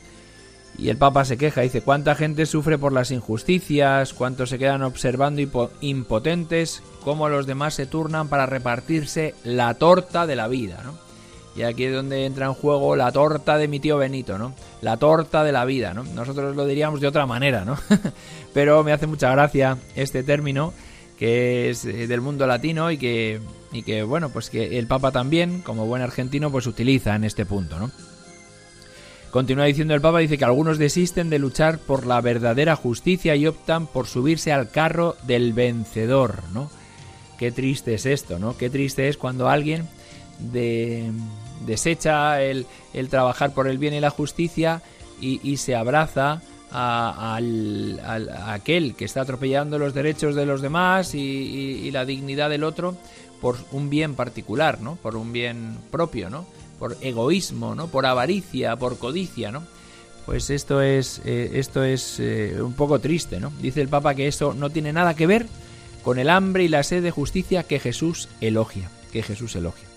y 0.77 0.89
el 0.89 0.97
Papa 0.97 1.25
se 1.25 1.37
queja, 1.37 1.61
dice, 1.61 1.81
¿cuánta 1.81 2.15
gente 2.15 2.45
sufre 2.47 2.77
por 2.77 2.91
las 2.91 3.11
injusticias? 3.11 4.13
¿Cuántos 4.13 4.49
se 4.49 4.57
quedan 4.57 4.81
observando 4.81 5.41
impotentes? 5.81 6.81
¿Cómo 7.03 7.29
los 7.29 7.45
demás 7.45 7.75
se 7.75 7.85
turnan 7.85 8.29
para 8.29 8.47
repartirse 8.47 9.35
la 9.43 9.73
torta 9.75 10.25
de 10.25 10.35
la 10.35 10.47
vida? 10.47 10.81
¿no? 10.83 10.95
Y 11.55 11.63
aquí 11.63 11.85
es 11.85 11.93
donde 11.93 12.25
entra 12.25 12.45
en 12.45 12.53
juego 12.53 12.95
la 12.95 13.11
torta 13.11 13.57
de 13.57 13.67
mi 13.67 13.79
tío 13.79 13.97
Benito, 13.97 14.37
¿no? 14.37 14.53
La 14.81 14.97
torta 14.97 15.43
de 15.43 15.51
la 15.51 15.65
vida, 15.65 15.93
¿no? 15.93 16.03
Nosotros 16.03 16.55
lo 16.55 16.65
diríamos 16.65 17.01
de 17.01 17.07
otra 17.07 17.25
manera, 17.25 17.65
¿no? 17.65 17.77
Pero 18.53 18.83
me 18.83 18.93
hace 18.93 19.07
mucha 19.07 19.31
gracia 19.31 19.77
este 19.95 20.23
término 20.23 20.73
que 21.17 21.69
es 21.69 21.85
eh, 21.85 22.07
del 22.07 22.21
mundo 22.21 22.47
latino 22.47 22.89
y 22.89 22.97
que, 22.97 23.41
y 23.71 23.83
que, 23.83 24.01
bueno, 24.01 24.29
pues 24.29 24.49
que 24.49 24.79
el 24.79 24.87
Papa 24.87 25.11
también, 25.11 25.61
como 25.61 25.85
buen 25.85 26.01
argentino, 26.01 26.51
pues 26.51 26.65
utiliza 26.65 27.15
en 27.15 27.25
este 27.25 27.45
punto, 27.45 27.77
¿no? 27.77 27.91
Continúa 29.29 29.65
diciendo 29.65 29.93
el 29.93 30.01
Papa, 30.01 30.19
dice 30.19 30.37
que 30.37 30.45
algunos 30.45 30.77
desisten 30.77 31.29
de 31.29 31.39
luchar 31.39 31.79
por 31.79 32.05
la 32.05 32.19
verdadera 32.21 32.75
justicia 32.75 33.35
y 33.35 33.45
optan 33.45 33.87
por 33.87 34.07
subirse 34.07 34.51
al 34.51 34.71
carro 34.71 35.15
del 35.23 35.53
vencedor, 35.53 36.43
¿no? 36.53 36.71
Qué 37.37 37.51
triste 37.51 37.93
es 37.93 38.05
esto, 38.05 38.39
¿no? 38.39 38.57
Qué 38.57 38.69
triste 38.69 39.07
es 39.07 39.17
cuando 39.17 39.47
alguien 39.47 39.87
desecha 41.65 42.41
el, 42.41 42.65
trabajar 43.09 43.53
por 43.53 43.67
el 43.67 43.77
bien 43.77 43.93
y 43.93 43.99
la 43.99 44.09
justicia 44.09 44.81
y, 45.19 45.57
se 45.57 45.75
abraza 45.75 46.41
a, 46.71 47.37
aquel 48.47 48.95
que 48.95 49.05
está 49.05 49.21
atropellando 49.21 49.77
los 49.77 49.93
derechos 49.93 50.35
de 50.35 50.45
los 50.45 50.61
demás 50.61 51.13
y, 51.13 51.19
y 51.19 51.91
la 51.91 52.05
dignidad 52.05 52.49
del 52.49 52.63
otro 52.63 52.95
por 53.39 53.57
un 53.71 53.89
bien 53.89 54.15
particular, 54.15 54.81
¿no? 54.81 54.95
Por 54.95 55.15
un 55.15 55.31
bien 55.33 55.77
propio, 55.91 56.29
¿no? 56.29 56.45
por 56.81 56.97
egoísmo, 57.01 57.75
¿no? 57.75 57.89
Por 57.89 58.07
avaricia, 58.07 58.75
por 58.75 58.97
codicia, 58.97 59.51
¿no? 59.51 59.61
Pues 60.25 60.49
esto 60.49 60.81
es, 60.81 61.21
eh, 61.25 61.51
esto 61.53 61.83
es 61.83 62.19
eh, 62.19 62.55
un 62.59 62.73
poco 62.73 62.97
triste, 62.97 63.39
¿no? 63.39 63.53
Dice 63.61 63.81
el 63.81 63.87
Papa 63.87 64.15
que 64.15 64.27
eso 64.27 64.55
no 64.55 64.71
tiene 64.71 64.91
nada 64.91 65.13
que 65.13 65.27
ver 65.27 65.45
con 66.03 66.17
el 66.17 66.27
hambre 66.27 66.63
y 66.63 66.69
la 66.69 66.81
sed 66.81 67.03
de 67.03 67.11
justicia 67.11 67.61
que 67.61 67.77
Jesús 67.77 68.29
elogia, 68.41 68.89
que 69.13 69.21
Jesús 69.21 69.55
elogia. 69.55 69.90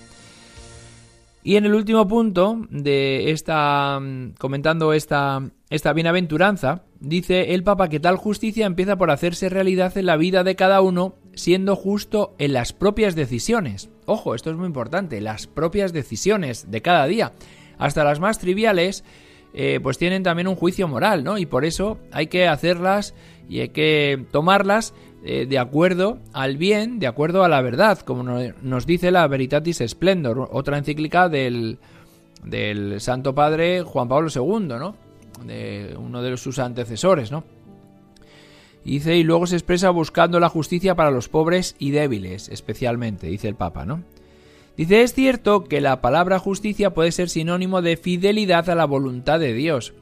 Y 1.46 1.57
en 1.57 1.66
el 1.66 1.74
último 1.74 2.09
punto 2.09 2.66
de 2.70 3.30
esta, 3.30 4.00
mm, 4.00 4.33
comentando 4.38 4.94
esta, 4.94 5.42
esta 5.68 5.92
bienaventuranza, 5.92 6.85
dice 7.00 7.52
el 7.52 7.62
Papa 7.62 7.90
que 7.90 8.00
tal 8.00 8.16
justicia 8.16 8.64
empieza 8.64 8.96
por 8.96 9.11
hacerse 9.11 9.50
realidad 9.50 9.96
en 9.98 10.07
la 10.07 10.16
vida 10.16 10.42
de 10.42 10.57
cada 10.57 10.80
uno, 10.80 11.16
siendo 11.35 11.76
justo 11.76 12.35
en 12.38 12.54
las 12.54 12.72
propias 12.72 13.14
decisiones. 13.14 13.90
Ojo, 14.07 14.35
esto 14.35 14.50
es 14.50 14.57
muy 14.57 14.66
importante, 14.66 15.20
las 15.20 15.46
propias 15.46 15.92
decisiones 15.92 16.70
de 16.70 16.80
cada 16.80 17.07
día, 17.07 17.33
hasta 17.76 18.04
las 18.04 18.20
más 18.20 18.38
triviales, 18.38 19.04
eh, 19.52 19.80
pues 19.83 19.98
tienen 19.98 20.22
también 20.22 20.48
un 20.48 20.57
juicio 20.57 20.88
moral, 20.88 21.24
¿no? 21.24 21.37
Y 21.37 21.44
por 21.44 21.66
eso 21.66 21.98
hay 22.11 22.28
que 22.28 22.48
hacerlas 22.48 23.14
y 23.50 23.61
hay 23.61 23.68
que 23.68 24.24
tomarlas 24.33 24.94
eh, 25.26 25.46
de 25.46 25.58
acuerdo 25.58 26.18
al 26.34 26.58
bien, 26.58 26.98
de 26.98 27.06
acuerdo 27.06 27.44
a 27.44 27.48
la 27.48 27.62
verdad, 27.62 27.98
como 28.00 28.22
nos 28.62 28.87
dice 28.87 29.10
la 29.10 29.26
Veritatis 29.26 29.82
Splendor, 29.87 30.50
otra 30.52 30.76
encíclica 30.76 31.30
del, 31.30 31.78
del 32.44 33.00
Santo 33.00 33.34
Padre 33.34 33.82
Juan 33.82 34.06
Pablo 34.06 34.28
II, 34.34 34.66
¿no? 34.66 34.96
De 35.46 35.96
uno 35.98 36.22
de 36.22 36.37
sus 36.37 36.58
antecesores, 36.58 37.32
¿no? 37.32 37.42
dice, 38.84 39.16
y 39.16 39.24
luego 39.24 39.46
se 39.46 39.56
expresa 39.56 39.88
buscando 39.90 40.38
la 40.40 40.50
justicia 40.50 40.94
para 40.94 41.10
los 41.10 41.30
pobres 41.30 41.74
y 41.78 41.90
débiles, 41.90 42.50
especialmente, 42.50 43.26
dice 43.28 43.48
el 43.48 43.54
Papa, 43.54 43.87
¿no? 43.87 44.02
Dice, 44.76 45.02
es 45.02 45.14
cierto 45.14 45.64
que 45.64 45.80
la 45.80 46.00
palabra 46.00 46.38
justicia 46.38 46.92
puede 46.92 47.12
ser 47.12 47.30
sinónimo 47.30 47.80
de 47.80 47.96
fidelidad 47.96 48.68
a 48.68 48.74
la 48.74 48.84
voluntad 48.84 49.40
de 49.40 49.54
Dios. 49.54 49.94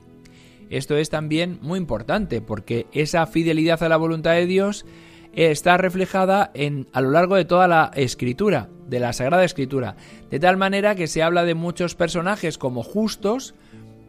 Esto 0.70 0.96
es 0.96 1.10
también 1.10 1.58
muy 1.60 1.78
importante 1.78 2.40
porque 2.40 2.86
esa 2.92 3.26
fidelidad 3.26 3.82
a 3.82 3.88
la 3.90 3.98
voluntad 3.98 4.32
de 4.32 4.46
Dios 4.46 4.86
está 5.34 5.76
reflejada 5.76 6.50
en, 6.54 6.88
a 6.92 7.00
lo 7.00 7.10
largo 7.10 7.36
de 7.36 7.44
toda 7.44 7.68
la 7.68 7.90
escritura, 7.94 8.68
de 8.86 9.00
la 9.00 9.12
Sagrada 9.12 9.44
Escritura, 9.44 9.96
de 10.30 10.38
tal 10.38 10.56
manera 10.56 10.94
que 10.94 11.06
se 11.06 11.22
habla 11.22 11.44
de 11.44 11.54
muchos 11.54 11.94
personajes 11.94 12.58
como 12.58 12.82
justos 12.82 13.54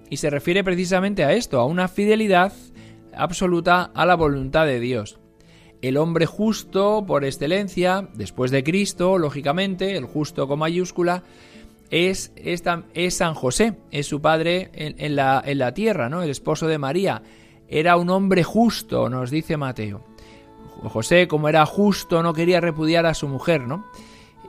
y 0.10 0.18
se 0.18 0.30
refiere 0.30 0.64
precisamente 0.64 1.24
a 1.24 1.34
esto, 1.34 1.60
a 1.60 1.66
una 1.66 1.88
fidelidad 1.88 2.54
absoluta 3.16 3.92
a 3.94 4.06
la 4.06 4.16
voluntad 4.16 4.66
de 4.66 4.80
Dios. 4.80 5.20
El 5.82 5.98
hombre 5.98 6.26
justo 6.26 7.04
por 7.06 7.26
excelencia, 7.26 8.08
después 8.14 8.52
de 8.52 8.64
Cristo, 8.64 9.18
lógicamente, 9.18 9.98
el 9.98 10.06
justo 10.06 10.48
con 10.48 10.60
mayúscula, 10.60 11.24
es, 11.90 12.32
es 12.36 12.64
San 13.16 13.34
José, 13.34 13.76
es 13.92 14.08
su 14.08 14.22
padre 14.22 14.72
en, 14.74 15.16
la, 15.16 15.44
en 15.46 15.58
la 15.60 15.74
tierra, 15.74 16.10
¿no? 16.10 16.24
El 16.24 16.30
esposo 16.30 16.68
de 16.68 16.78
María. 16.78 17.22
Era 17.68 17.98
un 17.98 18.10
hombre 18.10 18.44
justo, 18.44 19.10
nos 19.10 19.30
dice 19.30 19.58
Mateo. 19.58 20.13
José, 20.84 21.28
como 21.28 21.50
era 21.50 21.66
justo, 21.66 22.24
no 22.24 22.34
quería 22.34 22.60
repudiar 22.60 23.06
a 23.06 23.14
su 23.14 23.28
mujer, 23.28 23.62
¿no? 23.62 23.86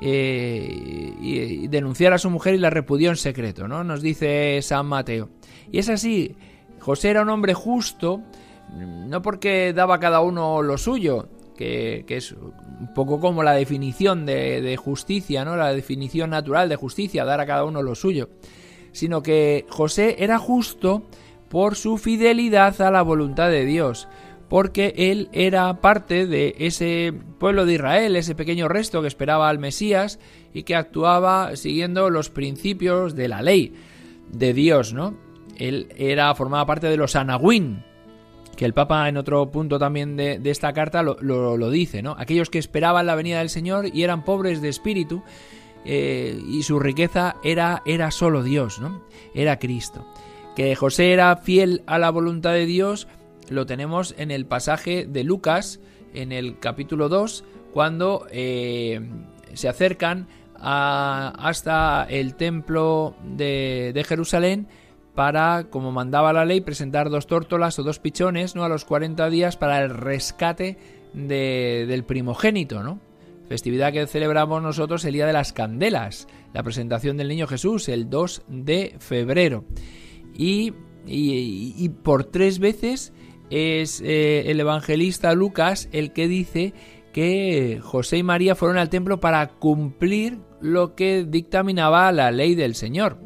Eh, 0.01 1.15
y, 1.21 1.69
denunciar 1.69 2.13
a 2.13 2.19
su 2.19 2.29
mujer 2.31 2.55
y 2.55 2.59
la 2.59 2.71
repudió 2.71 3.11
en 3.11 3.17
secreto, 3.17 3.69
¿no? 3.69 3.85
Nos 3.85 4.03
dice 4.03 4.61
San 4.63 4.87
Mateo. 4.87 5.29
Y 5.71 5.79
es 5.79 5.89
así, 5.89 6.35
José 6.81 7.11
era 7.11 7.23
un 7.23 7.31
hombre 7.31 7.55
justo, 7.55 8.21
no 8.77 9.23
porque 9.23 9.73
daba 9.73 10.01
cada 10.01 10.21
uno 10.21 10.63
lo 10.63 10.77
suyo, 10.79 11.29
que, 11.57 12.05
es 12.09 12.33
un 12.33 12.93
poco 12.95 13.21
como 13.21 13.43
la 13.43 13.53
definición 13.53 14.27
de, 14.27 14.77
justicia, 14.77 15.45
¿no? 15.45 15.57
La 15.57 15.73
definición 15.73 16.31
natural 16.31 16.69
de 16.69 16.77
justicia, 16.77 17.25
dar 17.25 17.41
a 17.41 17.47
cada 17.47 17.65
uno 17.65 17.83
lo 17.83 17.95
suyo. 17.95 18.29
Sino 18.93 19.23
que 19.23 19.67
José 19.69 20.17
era 20.19 20.39
justo 20.39 21.05
por 21.49 21.77
su 21.77 21.99
fidelidad 21.99 22.81
a 22.81 22.91
la 22.91 23.03
voluntad 23.03 23.49
de 23.49 23.65
Dios, 23.65 24.09
porque 24.49 24.95
él 24.97 25.29
era 25.33 25.81
parte 25.81 26.27
de 26.27 26.55
ese 26.59 27.13
pueblo 27.39 27.67
de 27.67 27.75
Israel, 27.75 28.17
ese 28.17 28.35
pequeño 28.35 28.69
resto 28.69 29.01
que 29.03 29.09
esperaba 29.09 29.49
al 29.49 29.59
Mesías 29.59 30.19
y 30.53 30.63
que 30.63 30.77
actuaba 30.77 31.57
siguiendo 31.57 32.11
los 32.11 32.31
principios 32.31 33.15
de 33.15 33.29
la 33.29 33.43
ley 33.43 33.75
de 34.31 34.53
Dios, 34.53 34.93
¿no? 34.93 35.17
Él 35.57 35.89
era 35.97 36.35
formaba 36.35 36.67
parte 36.67 36.89
de 36.89 36.97
los 36.97 37.17
Anahuín, 37.17 37.85
que 38.57 38.65
el 38.65 38.75
Papa 38.75 39.09
en 39.09 39.17
otro 39.17 39.51
punto 39.51 39.79
también 39.79 40.17
de, 40.17 40.41
esta 40.45 40.73
carta 40.73 41.03
lo, 41.03 41.71
dice, 41.71 42.03
¿no? 42.03 42.15
Aquellos 42.19 42.51
que 42.51 42.59
esperaban 42.59 43.07
la 43.07 43.15
venida 43.15 43.39
del 43.39 43.51
Señor 43.51 43.89
y 43.93 44.03
eran 44.03 44.25
pobres 44.25 44.61
de 44.61 44.69
espíritu 44.69 45.23
eh, 45.85 46.41
y 46.49 46.63
su 46.63 46.79
riqueza 46.79 47.37
era, 47.43 47.83
era 47.85 48.11
solo 48.11 48.43
Dios, 48.43 48.81
¿no? 48.81 49.03
Era 49.35 49.59
Cristo. 49.59 50.07
Que 50.57 50.77
José 50.77 51.13
era 51.13 51.37
fiel 51.37 51.83
a 51.87 51.99
la 51.99 52.11
voluntad 52.11 52.53
de 52.53 52.67
Dios 52.67 53.09
lo 53.51 53.67
tenemos 53.67 54.15
en 54.19 54.31
el 54.31 54.47
pasaje 54.47 55.07
de 55.07 55.25
Lucas, 55.25 55.81
en 56.13 56.33
el 56.33 56.59
capítulo 56.59 57.09
2, 57.09 57.45
cuando 57.73 58.27
eh, 58.31 59.01
se 59.55 59.69
acercan 59.69 60.29
hasta 60.57 62.07
el 62.09 62.37
templo 62.37 63.17
de, 63.37 63.93
de 63.95 64.05
Jerusalén 64.05 64.69
para, 65.15 65.69
como 65.71 65.93
mandaba 65.93 66.33
la 66.33 66.45
ley, 66.45 66.61
presentar 66.61 67.11
dos 67.11 67.27
tórtolas 67.27 67.79
o 67.79 67.83
dos 67.83 67.99
pichones 67.99 68.55
¿no? 68.55 68.65
a 68.65 68.69
los 68.69 68.85
40 68.85 69.31
días 69.31 69.57
para 69.57 69.83
el 69.83 69.91
rescate 69.91 70.77
del 71.13 72.05
primogénito, 72.05 72.83
¿no? 72.83 72.99
Festividad 73.49 73.93
que 73.93 74.07
celebramos 74.07 74.63
nosotros 74.63 75.05
el 75.05 75.13
Día 75.13 75.27
de 75.27 75.33
las 75.33 75.53
Candelas, 75.53 76.27
la 76.53 76.63
presentación 76.63 77.17
del 77.17 77.29
Niño 77.29 77.47
Jesús, 77.47 77.89
el 77.89 78.09
2 78.09 78.43
de 78.49 78.97
febrero. 78.99 79.65
Y, 80.35 80.73
y, 81.07 81.89
por 81.91 82.25
tres 82.25 82.59
veces 82.59 83.13
es 83.55 84.01
eh, 84.01 84.51
el 84.51 84.61
evangelista 84.61 85.35
Lucas 85.35 85.89
el 85.93 86.13
que 86.13 86.29
dice 86.29 86.75
que 87.13 87.79
José 87.83 88.19
y 88.19 88.23
María 88.25 88.57
fueron 88.57 88.77
al 88.77 88.91
templo 88.91 89.21
para 89.21 89.47
cumplir 89.47 90.41
lo 90.61 90.97
que 90.97 91.25
dictaminaba 91.25 92.11
la 92.11 92.33
ley 92.33 92.57
del 92.57 92.75
Señor. 92.75 93.19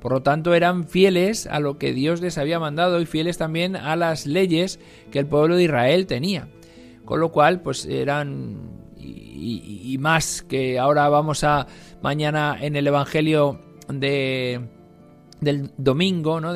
Por 0.00 0.12
lo 0.12 0.22
tanto, 0.22 0.54
eran 0.54 0.86
fieles 0.88 1.46
a 1.46 1.58
lo 1.58 1.78
que 1.78 1.92
Dios 1.92 2.20
les 2.20 2.38
había 2.38 2.60
mandado 2.60 3.00
y 3.00 3.06
fieles 3.06 3.38
también 3.38 3.76
a 3.76 3.96
las 3.96 4.26
leyes 4.26 4.78
que 5.10 5.18
el 5.18 5.26
pueblo 5.26 5.56
de 5.56 5.64
Israel 5.64 6.06
tenía. 6.06 6.48
con 7.04 7.18
lo 7.18 7.32
cual 7.32 7.60
pues 7.62 7.84
eran 7.84 8.82
y, 8.96 9.96
más 9.98 10.42
que 10.42 10.78
ahora 10.78 11.08
vamos 11.08 11.42
a 11.42 11.66
mañana 12.00 12.56
en 12.60 12.76
el 12.76 12.86
Evangelio 12.86 13.60
de, 13.88 14.60
del 15.40 15.72
domingo, 15.76 16.40
¿no? 16.40 16.54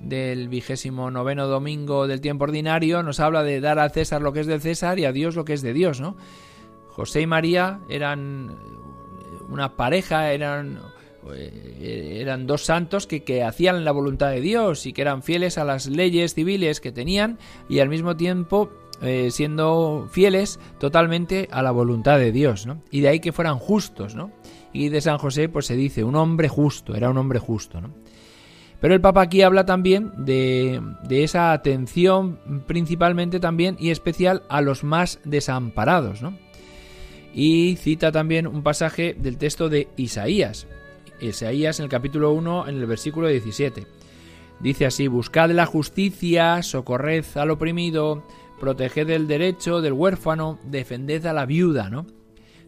Del 0.00 0.48
vigésimo 0.48 1.10
noveno 1.10 1.46
domingo 1.46 2.06
del 2.06 2.20
tiempo 2.20 2.44
ordinario, 2.44 3.02
nos 3.02 3.20
habla 3.20 3.42
de 3.42 3.60
dar 3.60 3.78
al 3.78 3.90
César 3.90 4.22
lo 4.22 4.32
que 4.32 4.40
es 4.40 4.46
del 4.46 4.60
César 4.60 4.98
y 4.98 5.04
a 5.04 5.12
Dios 5.12 5.36
lo 5.36 5.44
que 5.44 5.54
es 5.54 5.62
de 5.62 5.72
Dios, 5.72 6.00
¿no? 6.00 6.16
José 6.88 7.20
y 7.20 7.26
María 7.26 7.80
eran 7.88 8.56
una 9.48 9.76
pareja, 9.76 10.32
eran, 10.32 10.80
eh, 11.34 12.18
eran 12.20 12.46
dos 12.46 12.64
santos 12.64 13.06
que, 13.06 13.22
que 13.22 13.42
hacían 13.42 13.84
la 13.84 13.92
voluntad 13.92 14.30
de 14.30 14.40
Dios 14.40 14.86
y 14.86 14.92
que 14.92 15.02
eran 15.02 15.22
fieles 15.22 15.58
a 15.58 15.64
las 15.64 15.86
leyes 15.86 16.34
civiles 16.34 16.80
que 16.80 16.92
tenían 16.92 17.38
y 17.68 17.80
al 17.80 17.88
mismo 17.88 18.16
tiempo 18.16 18.70
eh, 19.02 19.30
siendo 19.30 20.08
fieles 20.10 20.58
totalmente 20.78 21.48
a 21.50 21.62
la 21.62 21.70
voluntad 21.70 22.18
de 22.18 22.32
Dios, 22.32 22.66
¿no? 22.66 22.82
Y 22.90 23.02
de 23.02 23.08
ahí 23.08 23.20
que 23.20 23.32
fueran 23.32 23.58
justos, 23.58 24.14
¿no? 24.14 24.30
Y 24.72 24.88
de 24.88 25.02
San 25.02 25.18
José, 25.18 25.50
pues 25.50 25.66
se 25.66 25.76
dice, 25.76 26.02
un 26.02 26.16
hombre 26.16 26.48
justo, 26.48 26.94
era 26.94 27.10
un 27.10 27.18
hombre 27.18 27.38
justo, 27.38 27.80
¿no? 27.80 27.90
Pero 28.80 28.94
el 28.94 29.00
Papa 29.00 29.22
aquí 29.22 29.42
habla 29.42 29.64
también 29.64 30.12
de, 30.16 30.80
esa 31.08 31.52
atención 31.52 32.38
principalmente 32.66 33.40
también 33.40 33.76
y 33.78 33.90
especial 33.90 34.42
a 34.48 34.60
los 34.60 34.84
más 34.84 35.18
desamparados, 35.24 36.22
¿no? 36.22 36.36
Y 37.32 37.76
cita 37.76 38.12
también 38.12 38.46
un 38.46 38.62
pasaje 38.62 39.14
del 39.18 39.38
texto 39.38 39.68
de 39.68 39.88
Isaías. 39.96 40.66
Isaías 41.20 41.78
en 41.78 41.84
el 41.84 41.90
capítulo 41.90 42.32
1, 42.32 42.68
en 42.68 42.76
el 42.76 42.86
versículo 42.86 43.28
17. 43.28 43.86
Dice 44.60 44.86
así, 44.86 45.08
buscad 45.08 45.50
la 45.50 45.66
justicia, 45.66 46.62
socorred 46.62 47.24
al 47.34 47.50
oprimido, 47.50 48.24
proteged 48.58 49.10
el 49.10 49.26
derecho 49.26 49.80
del 49.82 49.92
huérfano, 49.92 50.58
defended 50.64 51.26
a 51.26 51.34
la 51.34 51.44
viuda, 51.44 51.90
¿no? 51.90 52.06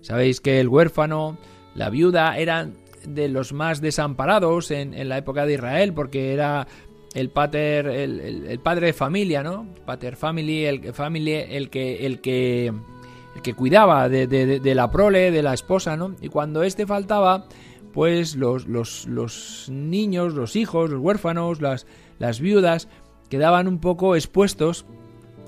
Sabéis 0.02 0.40
que 0.40 0.60
el 0.60 0.68
huérfano, 0.68 1.38
la 1.74 1.88
viuda 1.90 2.36
eran 2.36 2.74
de 3.14 3.28
los 3.28 3.52
más 3.52 3.80
desamparados 3.80 4.70
en, 4.70 5.08
la 5.08 5.18
época 5.18 5.46
de 5.46 5.54
Israel 5.54 5.92
porque 5.92 6.32
era 6.32 6.66
el 7.14 7.30
pater, 7.30 7.86
el, 7.86 8.60
padre 8.62 8.88
de 8.88 8.92
familia, 8.92 9.42
¿no? 9.42 9.66
Pater 9.86 10.16
family, 10.16 10.64
el, 10.64 10.92
family, 10.92 11.32
el 11.32 11.70
que, 11.70 12.06
el 12.06 12.20
que, 12.20 12.66
el 12.66 13.42
que 13.42 13.54
cuidaba 13.54 14.08
de, 14.08 14.26
de, 14.26 14.74
la 14.74 14.90
prole, 14.90 15.30
de 15.30 15.42
la 15.42 15.54
esposa, 15.54 15.96
¿no? 15.96 16.14
Y 16.20 16.28
cuando 16.28 16.62
éste 16.62 16.86
faltaba, 16.86 17.46
pues 17.92 18.36
los, 18.36 18.66
los, 18.66 19.06
los 19.06 19.68
niños, 19.70 20.34
los 20.34 20.54
hijos, 20.56 20.90
los 20.90 21.00
huérfanos, 21.00 21.60
las, 21.60 21.86
las 22.18 22.40
viudas, 22.40 22.88
quedaban 23.28 23.68
un 23.68 23.78
poco 23.78 24.14
expuestos 24.14 24.86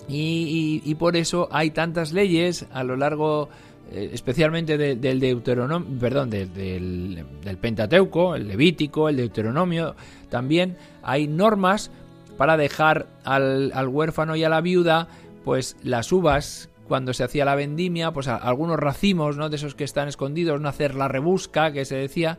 y, 0.08 0.94
por 0.98 1.16
eso 1.16 1.48
hay 1.52 1.70
tantas 1.70 2.12
leyes 2.12 2.66
a 2.72 2.82
lo 2.82 2.96
largo 2.96 3.48
eh, 3.48 3.50
especialmente 3.92 4.78
del 4.78 5.20
Deuteronomio, 5.20 5.88
perdón, 5.98 6.30
del, 6.30 7.24
Pentateuco, 7.60 8.34
el 8.34 8.48
Levítico, 8.48 9.08
el 9.08 9.16
Deuteronomio, 9.16 9.96
también 10.28 10.76
hay 11.02 11.26
normas 11.26 11.90
para 12.36 12.56
dejar 12.56 13.06
al, 13.24 13.88
huérfano 13.88 14.36
y 14.36 14.44
a 14.44 14.48
la 14.48 14.60
viuda, 14.60 15.08
pues 15.44 15.76
las 15.82 16.12
uvas 16.12 16.70
cuando 16.86 17.12
se 17.12 17.22
hacía 17.22 17.44
la 17.44 17.54
vendimia, 17.54 18.12
pues 18.12 18.28
algunos 18.28 18.78
racimos, 18.78 19.36
¿no? 19.36 19.48
De 19.48 19.56
esos 19.56 19.74
que 19.74 19.84
están 19.84 20.08
escondidos, 20.08 20.60
no 20.60 20.68
hacer 20.68 20.94
la 20.94 21.06
rebusca 21.06 21.72
que 21.72 21.84
se 21.84 21.96
decía, 21.96 22.38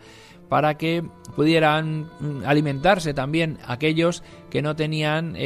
para 0.52 0.78
que 0.78 1.02
pudieran 1.34 2.10
mm, 2.20 2.44
alimentarse 2.46 3.14
también 3.14 3.58
aquellos 3.66 4.22
que 4.50 4.62
no 4.62 4.76
tenían 4.76 5.38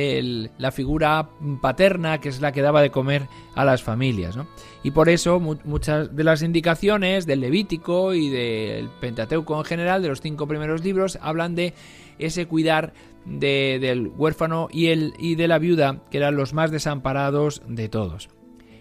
la 0.58 0.72
figura 0.72 1.30
paterna 1.62 2.20
que 2.20 2.30
es 2.30 2.41
la 2.41 2.52
que 2.52 2.63
daba 2.63 2.82
de 2.82 2.89
comer 2.89 3.28
a 3.54 3.63
las 3.65 3.84
familias. 3.84 4.36
Y 4.82 4.89
por 4.89 5.10
eso 5.10 5.39
muchas 5.39 6.15
de 6.15 6.24
las 6.24 6.41
indicaciones 6.41 7.28
del 7.28 7.41
Levítico 7.41 8.15
y 8.15 8.30
del 8.30 8.89
Pentateuco 9.00 9.60
en 9.60 9.65
general, 9.65 10.02
de 10.02 10.08
los 10.08 10.22
cinco 10.22 10.48
primeros 10.48 10.84
libros, 10.84 11.20
hablan 11.22 11.54
de 11.54 11.76
ese 12.18 12.48
cuidar 12.48 12.94
del 13.26 14.12
huérfano 14.18 14.70
y, 14.72 14.88
el, 14.88 15.13
y 15.20 15.36
de 15.36 15.48
la 15.48 15.60
viuda, 15.60 16.02
que 16.10 16.18
eran 16.18 16.36
los 16.36 16.56
más 16.56 16.72
desamparados 16.72 17.62
de 17.68 17.89
todos. 17.89 18.30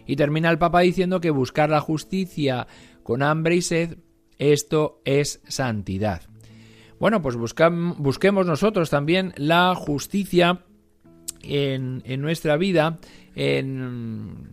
Y 0.07 0.17
termina 0.17 0.49
el 0.49 0.57
Papa 0.57 0.81
diciendo 0.81 1.21
que 1.21 1.29
buscar 1.29 1.69
la 1.69 1.83
justicia 1.83 2.67
con 3.03 3.23
hambre 3.23 3.57
y 3.57 3.61
sed 3.61 3.99
esto 4.39 5.01
es 5.05 5.41
santidad. 5.49 6.23
Bueno, 6.99 7.21
pues 7.21 7.37
busquemos 7.37 8.47
nosotros 8.47 8.91
también 8.91 9.35
la 9.37 9.75
justicia 9.75 10.65
en, 11.43 12.03
nuestra 12.21 12.57
vida, 12.57 12.99
en 13.35 14.49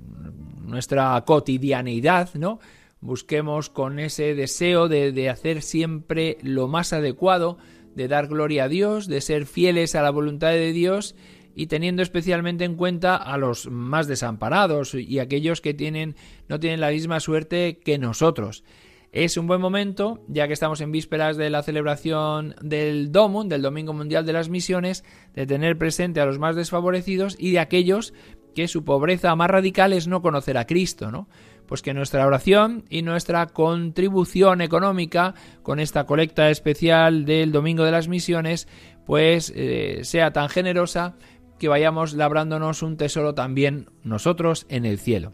nuestra 0.65 1.23
cotidianeidad, 1.25 2.33
¿no? 2.35 2.59
Busquemos 2.99 3.69
con 3.69 3.99
ese 3.99 4.35
deseo 4.35 4.87
de, 4.87 5.11
de 5.11 5.29
hacer 5.29 5.61
siempre 5.61 6.37
lo 6.43 6.67
más 6.67 6.93
adecuado, 6.93 7.57
de 7.95 8.07
dar 8.07 8.27
gloria 8.27 8.65
a 8.65 8.67
Dios, 8.67 9.07
de 9.07 9.21
ser 9.21 9.45
fieles 9.45 9.95
a 9.95 10.01
la 10.01 10.11
voluntad 10.11 10.49
de 10.49 10.71
Dios 10.71 11.15
y 11.55 11.67
teniendo 11.67 12.01
especialmente 12.01 12.63
en 12.63 12.75
cuenta 12.75 13.15
a 13.15 13.37
los 13.37 13.69
más 13.69 14.07
desamparados 14.07 14.93
y 14.93 15.19
aquellos 15.19 15.61
que 15.61 15.73
tienen 15.73 16.15
no 16.47 16.59
tienen 16.59 16.81
la 16.81 16.91
misma 16.91 17.19
suerte 17.19 17.79
que 17.83 17.97
nosotros. 17.97 18.63
Es 19.11 19.35
un 19.35 19.45
buen 19.45 19.59
momento, 19.59 20.23
ya 20.29 20.47
que 20.47 20.53
estamos 20.53 20.79
en 20.79 20.93
vísperas 20.93 21.35
de 21.35 21.49
la 21.49 21.63
celebración 21.63 22.55
del 22.61 23.11
DOMUN, 23.11 23.49
del 23.49 23.61
Domingo 23.61 23.91
Mundial 23.91 24.25
de 24.25 24.31
las 24.31 24.47
Misiones, 24.47 25.03
de 25.33 25.45
tener 25.45 25.77
presente 25.77 26.21
a 26.21 26.25
los 26.25 26.39
más 26.39 26.55
desfavorecidos 26.55 27.35
y 27.37 27.51
de 27.51 27.59
aquellos 27.59 28.13
que 28.55 28.69
su 28.69 28.85
pobreza 28.85 29.35
más 29.35 29.49
radical 29.49 29.91
es 29.91 30.07
no 30.07 30.21
conocer 30.21 30.57
a 30.57 30.65
Cristo, 30.65 31.11
¿no? 31.11 31.27
Pues 31.65 31.81
que 31.81 31.93
nuestra 31.93 32.25
oración 32.25 32.85
y 32.89 33.01
nuestra 33.01 33.47
contribución 33.47 34.61
económica 34.61 35.33
con 35.61 35.81
esta 35.81 36.05
colecta 36.05 36.49
especial 36.49 37.25
del 37.25 37.51
Domingo 37.51 37.83
de 37.83 37.91
las 37.91 38.07
Misiones, 38.07 38.69
pues 39.05 39.51
eh, 39.57 40.01
sea 40.03 40.31
tan 40.31 40.47
generosa 40.47 41.15
que 41.59 41.67
vayamos 41.67 42.13
labrándonos 42.13 42.81
un 42.81 42.95
tesoro 42.95 43.33
también 43.33 43.89
nosotros 44.03 44.65
en 44.69 44.85
el 44.85 44.99
cielo. 44.99 45.33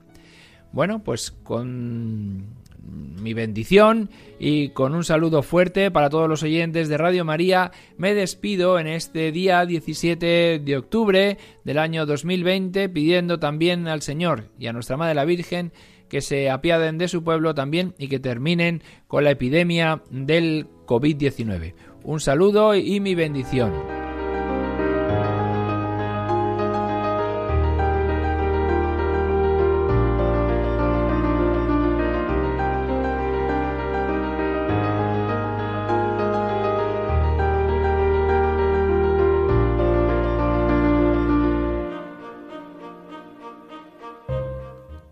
Bueno, 0.71 1.03
pues 1.03 1.31
con 1.31 2.55
mi 2.87 3.33
bendición 3.33 4.09
y 4.39 4.69
con 4.69 4.95
un 4.95 5.03
saludo 5.03 5.43
fuerte 5.43 5.91
para 5.91 6.09
todos 6.09 6.29
los 6.29 6.43
oyentes 6.43 6.89
de 6.89 6.97
Radio 6.97 7.25
María, 7.25 7.71
me 7.97 8.13
despido 8.13 8.79
en 8.79 8.87
este 8.87 9.31
día 9.31 9.65
17 9.65 10.59
de 10.59 10.77
octubre 10.77 11.37
del 11.63 11.77
año 11.77 12.05
2020 12.05 12.89
pidiendo 12.89 13.39
también 13.39 13.87
al 13.87 14.01
Señor 14.01 14.49
y 14.57 14.67
a 14.67 14.73
nuestra 14.73 14.97
Madre 14.97 15.15
la 15.15 15.25
Virgen 15.25 15.71
que 16.09 16.21
se 16.21 16.49
apiaden 16.49 16.97
de 16.97 17.07
su 17.07 17.23
pueblo 17.23 17.53
también 17.53 17.93
y 17.97 18.07
que 18.07 18.19
terminen 18.19 18.81
con 19.07 19.23
la 19.23 19.31
epidemia 19.31 20.01
del 20.09 20.67
COVID-19. 20.85 21.73
Un 22.03 22.19
saludo 22.19 22.75
y 22.75 22.99
mi 22.99 23.15
bendición. 23.15 23.96